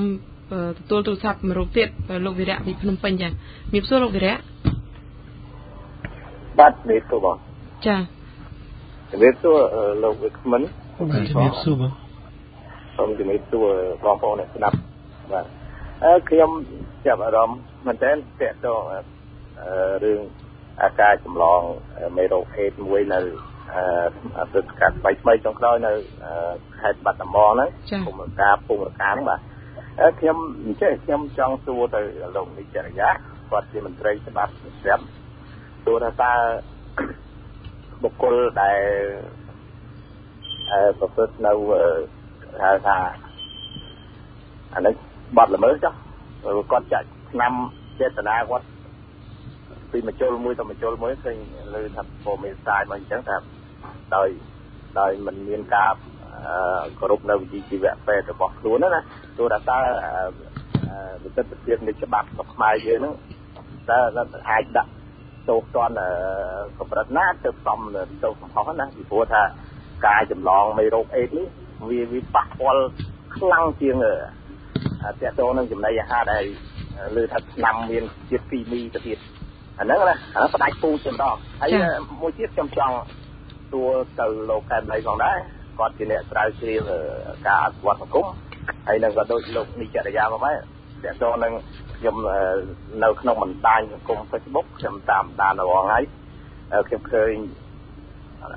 [0.78, 1.88] ទទួលទូរស័ព្ទមួយរូបទៀត
[2.26, 3.28] លោកវិរៈពីភ្នំពេញចា
[3.72, 4.36] មានសួរលោកវិរៈ
[6.58, 7.36] បាទនេះទៅបង
[7.86, 7.96] ចា
[9.10, 9.58] ជំរាបសួរ
[10.04, 10.62] លោកវិក្មិន
[11.10, 11.92] បាទជំរាបសួរបង
[12.96, 13.66] សូមជំរាបសួរ
[14.04, 14.76] បងប្អូនអ្នកស្ដាប់
[15.32, 15.44] បាទ
[16.04, 16.50] អឺខ្ញុំ
[17.06, 18.80] ចាប់អារម្មណ៍មែនតើតកតង
[20.04, 20.20] រឿង
[20.82, 21.60] អាការចម្លង
[22.16, 23.20] មេរោគអេដមួយនៅ
[24.38, 25.92] អឺទិដ្ឋកាត់ថ្មីចុងក្រោយនៅ
[26.80, 27.70] ខេត្តបាត់ដំបងហ្នឹង
[28.06, 29.40] ភូមិការភូមិការហ្នឹងបាទ
[30.20, 32.00] ខ្ញុំអញ្ចឹងខ្ញុំចង់សួរទៅ
[32.36, 33.08] លោកនិច្ចរិយា
[33.50, 34.52] គាត់ជាមន្ត្រីច្បាប់
[34.82, 35.04] ស្រាប់
[35.84, 36.32] សួរថាតើ
[38.02, 38.78] បុគ្គលដែល
[40.70, 41.52] អឺប្រព្រឹត្តនៅ
[42.62, 42.96] ហៅថា
[44.74, 44.94] អានេះ
[45.36, 45.94] បាត់ល្មើសចុះ
[46.70, 47.52] គាត់ចាក់ឆ្នាំ
[48.00, 48.66] ចេតនាគាត់
[49.92, 51.36] ពីមជុលមួយទៅមជុលមួយឃើញ
[51.74, 53.36] លើថាព័ត៌មានផ្សាយមកអញ្ចឹងថា
[54.14, 54.28] ដោយ
[55.00, 55.92] ដោយមិនមានការ
[56.98, 59.00] គោរពនៅវិជ្ជាជីវៈពេទ្យរបស់ខ្លួនណា
[59.38, 59.78] ទោះថាតើ
[61.22, 63.14] វិទិដ្ឋភាពនៃច្បាប់របស់ខ្មែរយើងហ្នឹង
[63.90, 63.98] តើ
[64.50, 64.90] អាចដាក់
[65.48, 65.94] ទោសតន់
[66.78, 67.80] កម្រិតណាទៅសំ
[68.24, 69.42] ទោសកំហុសណាពីព្រោះថា
[70.06, 71.46] ការចម្លងមេរោគអេដនេះ
[71.88, 72.82] វាវាប៉ះពាល់
[73.36, 74.06] ខ្លាំងជាងត
[75.22, 76.44] កតងនឹងចំណីអាហារដែល
[77.16, 79.18] លើថាឆ្នាំមានជាតិគីមីទៅទៀត
[79.78, 81.70] អាហ្នឹងណាអាផ្ដាច់ពូជតែម្ដងហើយ
[82.20, 82.96] មួយទៀតខ្ញុំចង់
[83.70, 85.36] សួរទៅលោកកែមលៃផងដែរ
[85.78, 86.80] គាត់ជាអ្នកស្រាវជ្រាវ
[87.46, 88.26] ការអភិវឌ្ឍសង្គម
[88.86, 90.58] ហើយនឹងក៏ដូចលោកនិច្ចរិយាមកដែរ
[91.04, 91.52] តកតងនឹង
[91.96, 92.16] ខ្ញុំ
[93.02, 95.98] នៅក្នុងបណ្ដាញសង្គម Facebook ខ្ញុំតាមដានរាល់ថ្ងៃ
[96.88, 97.32] ខ្ញុំឃើញ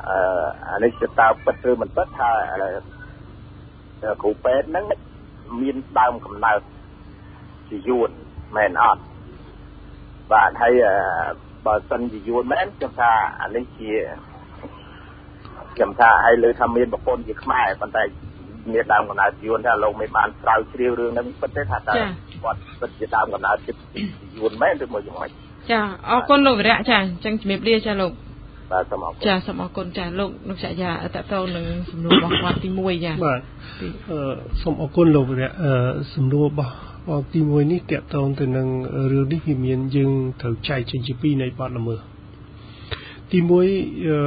[0.09, 2.31] អឺអានេះទៅតើពិតឬមិនពិតថា
[4.21, 4.85] គ្រូពេទ្យហ្នឹង
[5.61, 6.59] មានដើមកំណើត
[7.69, 8.09] ជាយួន
[8.55, 9.03] មែនអត់
[10.31, 10.73] បាទហើយ
[11.65, 13.11] បើសិនជាយួនមែនខ្ញុំថា
[13.41, 13.91] អានេះជា
[15.75, 18.03] ខ្ញុំថាឲ្យលើថាមានប្រពន្ធជាខ្មែរប៉ុន្តែ
[18.73, 21.93] មានដើមកំណើតយួនថាលោកមិនបានស្រាវជ្រាវរឿងហ្នឹងពិតទេថាតើ
[22.43, 23.71] គាត់ពិតជាដើមកំណើតជា
[24.37, 25.31] យួនមែនឬមួយយ៉ាងម៉េច
[25.71, 25.79] ចា
[26.09, 28.11] អរគុណលោកវិរៈចាអញ្ចឹងជំរាបលាចាលោក
[28.71, 33.39] បាទសូមអរគុណចាសូមអរគុណចាលោកលោកចយាតតទៅនឹងសំណួររបស់គាត់ទី1ចាបាទ
[34.11, 34.19] អឺ
[34.61, 35.71] សូមអរគុណលោកវិរៈអឺ
[36.13, 36.73] សំណួររបស់
[37.09, 38.67] បងទី1នេះតកតងទៅនឹង
[39.11, 40.11] រឿងនេះវាមានយើង
[40.41, 41.99] ត្រូវចែកចេញជាពីរនៃបទល្មើស
[43.31, 44.17] ទី1អឺ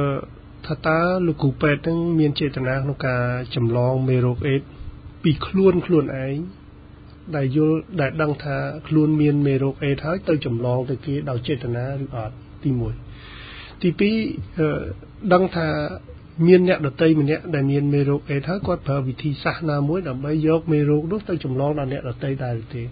[0.67, 3.23] ថាតើលោកគ្រូពេទ្យនឹងមានចេតនាក្នុងការ
[3.55, 4.61] ចម្លងមេរោគអេដ
[5.23, 6.35] ពីខ្លួនខ្លួនឯង
[7.35, 8.55] ដែលយល់ដែលដឹងថា
[8.87, 12.71] ខ្លួនមានមេរោគអេដហើយទៅចម្លងទៅគេដោយចេតនាឬអត់ទី
[13.27, 13.89] 1ទី
[14.61, 15.69] 2ដឹងថា
[16.47, 22.83] មានអ្នកដតីម្នាក់ដែលមានមេរោគអេដហើយគាត់ប្រើវិធីសាស្ត្រណាមួយដើម្បីយកមេរោគនោះទៅចម្លងដល់អ្នកដតីដែរទេ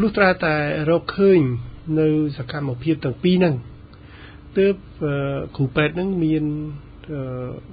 [0.00, 0.54] លុះត្រាតែ
[0.90, 1.40] រកឃើញ
[2.00, 3.54] នៅសកម្មភាពទាំងពីរហ្នឹង
[4.58, 4.74] ទើប
[5.56, 6.44] គ្រូពេទ្យនឹងមាន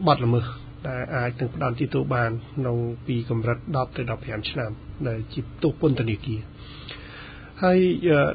[0.07, 4.71] បទល្មើស ដែលអាចនឹងផ្ដន់ទោសបានក្នុងពីកម្រិត10ទៅ15ឆ្នាំ
[5.07, 6.41] ដែលជាទោសពន្ធនាគារ
[7.63, 7.79] ហើយ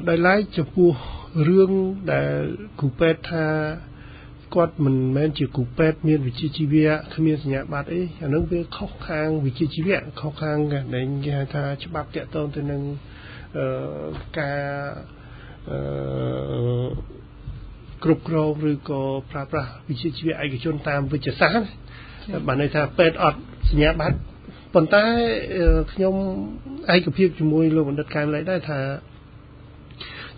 [0.09, 0.91] ដោយឡែកចំពោះ
[1.47, 1.71] រឿង
[2.13, 2.33] ដែល
[2.79, 3.45] គ្រូពេទ្យថា
[4.55, 10.57] គាត់មិនមែនជាគ្រូពេទ្យមានវិជ្ជាជីវៈគ្មានសញ្ញាបត្រអីអានឹងវាខុសខាងវិជ្ជាជីវៈខុសខាង
[10.95, 12.81] ដែលគេហៅថាច្បាប់តាក់ទងទៅនឹង
[13.57, 13.65] អឺ
[14.39, 14.59] ការ
[15.69, 17.13] អឺ
[18.03, 21.65] គ្រប់គ្រងឬក៏ប្រើប្រាស់វិជ្ជាជីវៈឯកជនតាមវិជ្ជាសាស្ត្រ
[22.47, 24.17] បានន័យថាពេទ្យអត់សញ្ញាបត្រ
[24.73, 25.03] ប៉ុន្តែ
[25.93, 26.15] ខ្ញុំ
[26.95, 28.79] ឯកភាពជាមួយលោកបណ្ឌិតកែមលៃដែរថា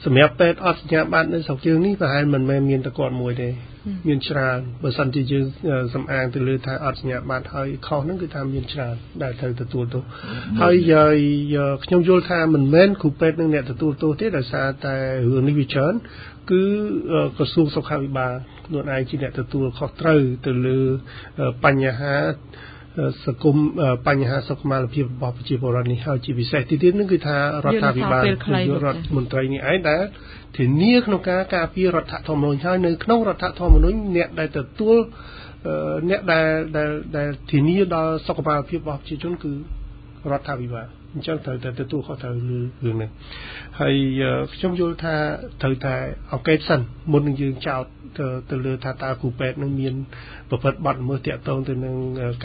[0.05, 3.49] សម្រាប់ពេទ្យអត់សញ្ញាបត្រនៅស្រុកយើងនេះប្រហែលមិនមែនមានតែគាត់មួយទេ
[4.07, 5.45] មានច្រើនបើសិនជាយើង
[5.93, 10.03] សំអាងទៅលើថាអត់សញ្ញាបត្រហើយខុសហ្នឹងគឺថាមានច្រើនដែលត្រូវទទួលទោស
[10.61, 10.75] ហើយ
[11.85, 14.95] ខ្ញុំយល់ថាមិនមែនគ្រូពេទ្យនឹងអ្នកទទួលទោសទេដោយសារតែ
[15.29, 15.93] រឿងនេះវាច្រើន
[16.51, 16.63] គឺ
[17.37, 18.33] ក្រសួងសុខាភិបាល
[18.65, 20.79] ខ្លួនឯងជាអ្នកទទួលខុសត្រូវទៅលើ
[21.65, 22.15] បញ្ហា
[23.25, 23.55] សង្គម
[24.07, 28.23] បញ្ហាសុខុមាលភាពរបស់ប្រជាពលរដ្ឋនេះហើយជាពិសេសទីទៀតនឹងគឺថារដ្ឋាភិបាល
[28.85, 30.03] រដ្ឋមន្ត្រីនេះឯងដែល
[30.57, 34.97] ធានាក្នុងការការពាររដ្ឋធម្មនុញ្ញហើយនៅក្នុងរដ្ឋធម្មនុញ្ញអ្នកដែលទទួល
[36.09, 36.49] អ្នកដែល
[37.17, 39.53] ដែលធានាដល់សុខុមាលភាពរបស់ប្រជាជនគឺ
[40.31, 43.09] រដ្ឋាភិបាលអញ្ចឹងត្រូវតែទទួលខុសត្រូវលើរឿងនេះ
[43.79, 43.95] ហើយ
[44.53, 45.15] ខ្ញុំយល់ថា
[45.61, 45.95] ត្រូវតែ
[46.31, 47.83] អង្កេតសិនមុននឹងយើងចោទ
[48.49, 49.93] ទៅលើថាតើគ្រូពេទ្យនឹងមាន
[50.49, 51.95] ប្រព្រឹត្តបទល្មើសតាក់ទងទៅនឹង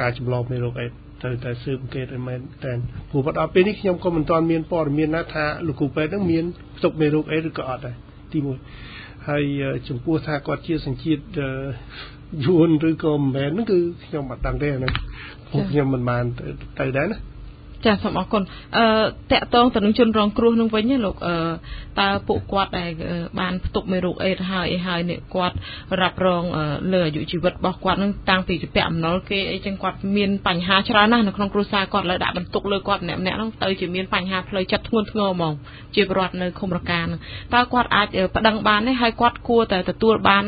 [0.01, 0.91] ការចម្លងមេរោគអេដ
[1.23, 2.73] ត្រូវតែស៊ើបអង្កេតឲ្យមែនតែ
[3.11, 6.45] ព្រោះដល់ពេលនេះខ្ញុំក៏មិនទាន់មានព័ត៌មានណាថាលោកគ្រូពេទ្យនឹងមាន
[6.77, 7.97] ផ្ទុកមេរោគអេដឬក៏អត់ដែរ
[8.33, 9.45] ទី1ហើយ
[9.89, 11.21] ចំពោះថាគាត់ជាសញ្ជាតិ
[12.45, 14.93] យួនឬក៏មិនមែនហ្នឹងគឺខ្ញុំមិនដឹងទេអាហ្នឹង
[15.71, 16.25] ខ្ញុំមិនបាន
[16.81, 17.19] ទៅដែរណា
[17.87, 18.43] ចាសូមអរគុណ
[18.77, 18.85] អឺ
[19.33, 21.35] តកតងទៅនឹងជនរងគ្រោះនឹងវិញលោកអឺ
[22.01, 22.91] តើពួកគាត់ដែល
[23.41, 25.57] បានផ្ទុកមេរោគអេដហើយអីហើយនេះគាត់
[26.01, 26.45] រ៉ាប់រង
[26.93, 35.55] លើអាយុជីវិតរបស់គាត់នឹងតាំងពីជាពាក់អំណុលគេអីចឹងគាត់មានបញ្ហាច្រើនណាស់នៅក្នុងគ្រួសារគាត់លើដាក់បន្ទុកលើគាត់ម្នាក់ម្នាក់ហ្នឹងទៅជាមានបញ្ហាផ្លូវចិត្តធ្ងន់ធ្ងរហ្មង
[35.95, 40.45] ជាប្រវត្តិនៅឃុំរកាតើគាត់អាចប្តឹងបានទេហើយគាត់គួរតែទទួលបាន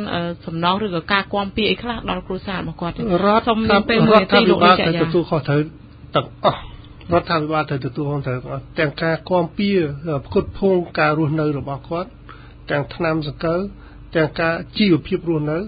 [0.46, 3.58] សំណងឬក៏ការគាំពៀអីខ្លះដល់គ្រួសាររបស់គាត់រដ្ឋសូម
[3.88, 5.60] ពេលមួយនាទីលោកលោកចាទទួលខុសត្រូវ
[6.16, 6.71] ទាំងអស់
[7.10, 8.38] រដ្ឋាភិបាលត្រូវទទួលខុសត្រូវ
[8.78, 9.70] ទាំងការគាំពៀ
[10.26, 12.10] ផ្គត់ផ្គង់ការរស់នៅរបស់គាត់
[12.70, 13.60] ទាំងថ្នាំសង្កូវ
[14.16, 15.58] ទាំងការជីវភាពរស់នៅ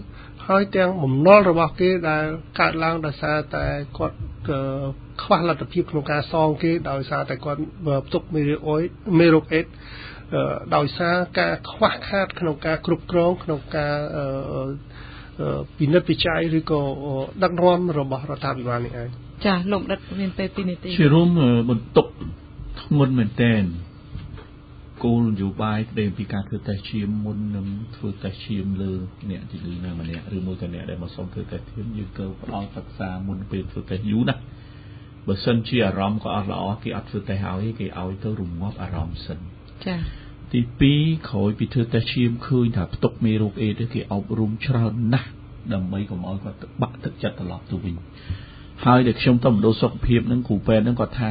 [0.48, 2.24] ហើយទាំងបំណុលរបស់គេដែល
[2.60, 3.64] កើតឡើងដោយសារតែ
[3.98, 4.16] គាត់
[5.22, 7.60] ខ្វះលទ្ធភាពក្នុងការសងគេដោយសារតែគាត់
[8.06, 8.82] ផ្ទុកមេរោគអុយ
[9.18, 9.66] មេរោគអេដ
[10.76, 13.96] ដោយសារការខ្វះខាតក្នុងការគ្រប់គ្រងក្នុងការ
[15.78, 16.82] ពិនិត្យវិจัยឬក៏
[17.42, 21.28] ដឹកនាំរបស់រដ្ឋាភិបាលនេះឯង ចាលោកដិតមានពេល2នាទីជារួម
[21.70, 22.06] បន្ទុក
[22.82, 23.62] ធ្ងន់មែនតែន
[25.04, 27.66] គោលនយោបាយស្ដីពីការធ្វើតេស្តឈាមមុននឹង
[27.96, 28.92] ធ្វើតេស្តឈាមលើ
[29.30, 34.42] អ្នកជំងឺណាម្នាក់ឬមួយក៏អ្នកដែលមកសុំធ្វើតេស្តឈាមយើងក៏ផ្ដល់សិក្សាមុនពេលធ្វើតេស្តយូរណាស់
[35.28, 39.38] បើសិនជាអារម្មណ៍ក៏អត់ល្អគេអត់ធ្វើតេស្តឲ្យគេឲ្យទៅរងាប់អារម្មណ៍សិន
[39.86, 39.96] ចា
[40.52, 40.60] ទី
[40.94, 45.30] 2ក្រោយពីធ្វើតេស្តឈាមឃើញថាផ្ទុកមេរោគអេដគេអប់រំច្រើនណាស់
[45.74, 47.96] ដើម្បីកុំឲ្យគាត់បាក់ទឹកចិត្តត្រឡប់ទៅវិញ
[48.84, 51.30] ហើយដែលខ្ញុំទៅមណ្ឌលសុខភាពហ្នឹងគ្រូពេទ្យហ្នឹងគាត់ថា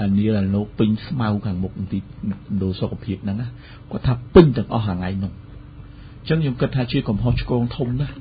[0.00, 3.48] អានីលអាលោកពេញស្មៅខាងមុខទីមណ្ឌលសុខភាពហ្នឹងណា
[3.90, 5.32] គាត់ថាពេញទាំងអស់ថ្ងៃហ្នឹង
[6.20, 8.14] អញ្ចឹងខ្ញុំគិតថាជាកំហុសឆ្គងធំណាស់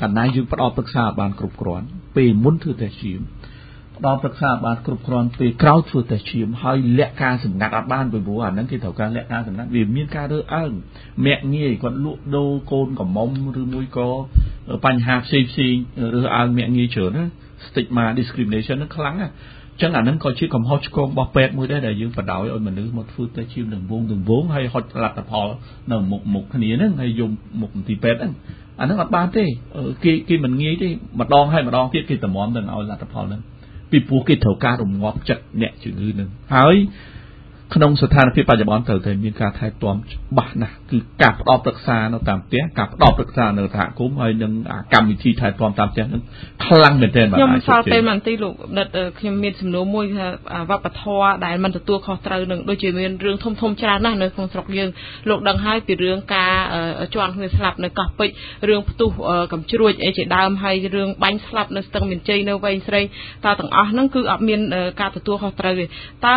[0.00, 1.86] កាលណាយើងផ្ដល់ប្រឹក្សាបានគ្រប់គ្រាន់
[2.16, 3.20] ពេលមុនធ្វើតេស្តឈាម
[3.96, 10.72] ផ្ដល់ប្រឹក្សាបានគ្រប់គ្រាន់ពេលក្រោយធ្វើតេស្តឈាមហើយលាក់ការសម្ងាត់អត់បានពីព្រោះអាហ្នឹងគេត្រូវការលាក់ការសម្ងាត់វាមានការរើសអើង
[11.26, 13.28] មាក់ងាយគាត់លក់ដូរកូនកំមុំ
[13.60, 14.08] ឬមួយក៏
[14.84, 15.74] បញ្ហាផ្សេងផ្សេង
[16.14, 17.24] រើសអើងមាក់ងាយច្រើនណា
[17.68, 19.32] stigma discrimination ហ្នឹងខ្លាំងណាស់
[19.80, 25.48] ចឹងអានឹងក៏ជាកំហុសឆ្គងរបស់ពេទ្យមួយដែរដែលយើងបដ ாய் ឲ្យមនុស្សមកធ្វើទៅជានឹងវងនឹងវងហើយហុចលទ្ធផល
[25.90, 27.30] នៅមុខមុខគ្នាហ្នឹងហើយយក
[27.60, 28.32] មុខមន្ទីរពេទ្យហ្នឹង
[28.80, 29.44] អាហ្នឹងអត់បានទេ
[30.04, 30.88] គេគេមិនងាយទេ
[31.20, 33.40] ម្ដងហើយម្ដងទៀតគេតម្រាំទៅឲ្យលទ្ធផលហ្នឹង
[33.90, 36.74] ពីព្រោះគេត្រូវការរងាប់ចិត្តអ្នកជំងឺហ្នឹងហើយ
[37.74, 44.52] ក្នុងស្ថានភាពបច្ចុប្បន្នត្រូវតែមានការថែទាំច្បាស់ណាស់គឺការផ្ដល់ប្រឹក្សានៅតាមផ្ទះការផ្ដល់ប្រឹក្សានៅសហគមន៍ហើយនឹង
[44.94, 46.22] កម្មវិធីថែទាំតាមផ្ទះនឹង
[46.66, 50.26] ខ្លាំងមែនទែនបាទខ្ញុំសល់ពេលបន្តិចលោកដិតខ្ញុំមានសំណួរមួយថា
[50.70, 54.90] វប្បធម៌ដែលមិនទទួលខុសត្រូវនឹងដូចជាមានរឿងធំធំច្រើនណាស់នៅក្នុងស្រុកយើង
[55.28, 56.52] លោកដឹងហើយពីរឿងការ
[57.14, 58.34] ជន់គ្នាស្លាប់នៅកោះពេជ្រ
[58.68, 59.10] រឿងផ្ទុះ
[59.52, 63.02] កំជ្រួចអីជាដើមហើយរឿងបាញ់ស្លាប់នៅស្ទឹងមានជ័យនៅវែងស្រី
[63.44, 64.60] តើទាំងអស់ហ្នឹងគឺអត់មាន
[65.00, 65.84] ការទទួលខុសត្រូវទេ
[66.26, 66.34] តើ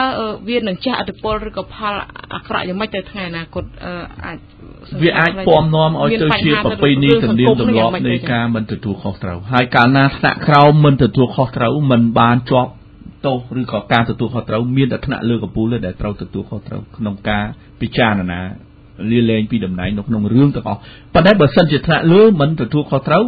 [0.50, 1.94] វានឹងជះឥទ្ធិពលឬក៏ផល
[2.34, 3.64] អាក្រក់យ៉ាងម៉េចទៅថ្ងៃអនាគត
[4.26, 4.38] អាច
[5.04, 12.72] វាអាចពំនាំឲ្យទៅជាប្រពៃណីទំនៀមទម្លាប់នៃការមិនទទួលខុសត្រូវហើយកាលណាថ្នាក់ក្រោមមិនទទួលខុសត្រូវមិនបានជាប់
[13.26, 17.46] ទោសឬក៏ការទទួលខុសត្រូវមានតែថ្នាក់លើកំពូលដែលត្រូវទទួលខុសត្រូវក្នុងការ
[17.82, 18.42] ពិចារណា
[19.12, 20.80] លាលែងពីតំណែងនៅក្នុងរឿងទាំងអស់
[21.14, 23.24] ប៉ុន្តែបើសិនជាថ្នាក់លើមិនទទួលខុសត្រូវ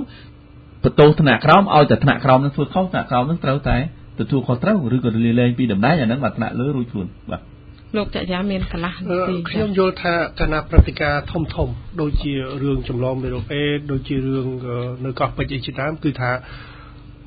[0.84, 3.78] បន្ទោសថ្នាក់ក្រោមឲ្យតែថ្នាក់ក្រោមនឹងធ្វើខុសថ្នាក់ក្រោមនឹងត្រូវតែ
[4.20, 7.55] ទទួលខុសត្រូវឬក៏លាលែងពីតំណែងអានឹងមកថ្នាក់លើរួចខ្លួនបាទ
[7.96, 11.70] លោកចយាមានកន្លះនាទីខ្ញុំយល់ថាគណៈព្រឹត្តិការណ៍ធំធំ
[12.02, 12.34] ដូចជា
[12.64, 14.48] រឿងចម្លងមេរោគអេដដូចជារឿង
[15.06, 16.32] នៅកោះពេជ្រអីជាដើមគឺថា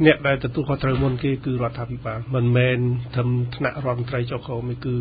[0.07, 2.79] អ្នកដែលទទួលខុសត្រូវមុនគេគឺរដ្ឋាភិបាលមិនមែន
[3.17, 4.95] ធំថ្នាក់រដ្ឋមន្ត្រីចុះក្រោមគឺ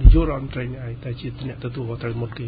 [0.00, 2.46] នាយករដ្ឋមន្ត្រីឯងតែជាអ្នកទទួលខុសត្រូវមុនគេ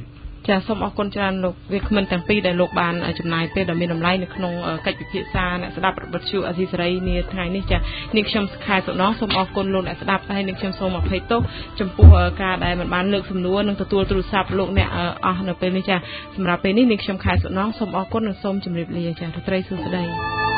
[0.49, 4.53] ចាសូមអរគុណច្រើនលោកវាគ្មិនទាំងពីរដែលលោកបានចំណាយពេលដ៏មានតម្លៃនៅក្នុង
[4.86, 7.78] កិច្ចពិភាក្សាអ្នកស្ដាប់របបជូអាស៊ីសេរីនាថ្ងៃនេះចា
[8.16, 11.40] នាងខ្ញុំខែសុណងសូមអរគុណលោកអ្នកស្ដាប់ហើយនាងខ្ញុំសូមអភ័យទោស
[11.80, 12.09] ចំពោះ
[12.43, 14.88] ការដែលមិនបានលើកសំណួរនិងទទួលទូរស័ព្ទលោកអ្នក
[15.26, 15.97] អស់នៅពេលនេះចា
[16.36, 20.51] សម្រាប់ពេលនេះនាងខ្ញុំខែសុណងសូមអរគុណនិងសូមជម្រាបលាចារីត្រីសួស្ដី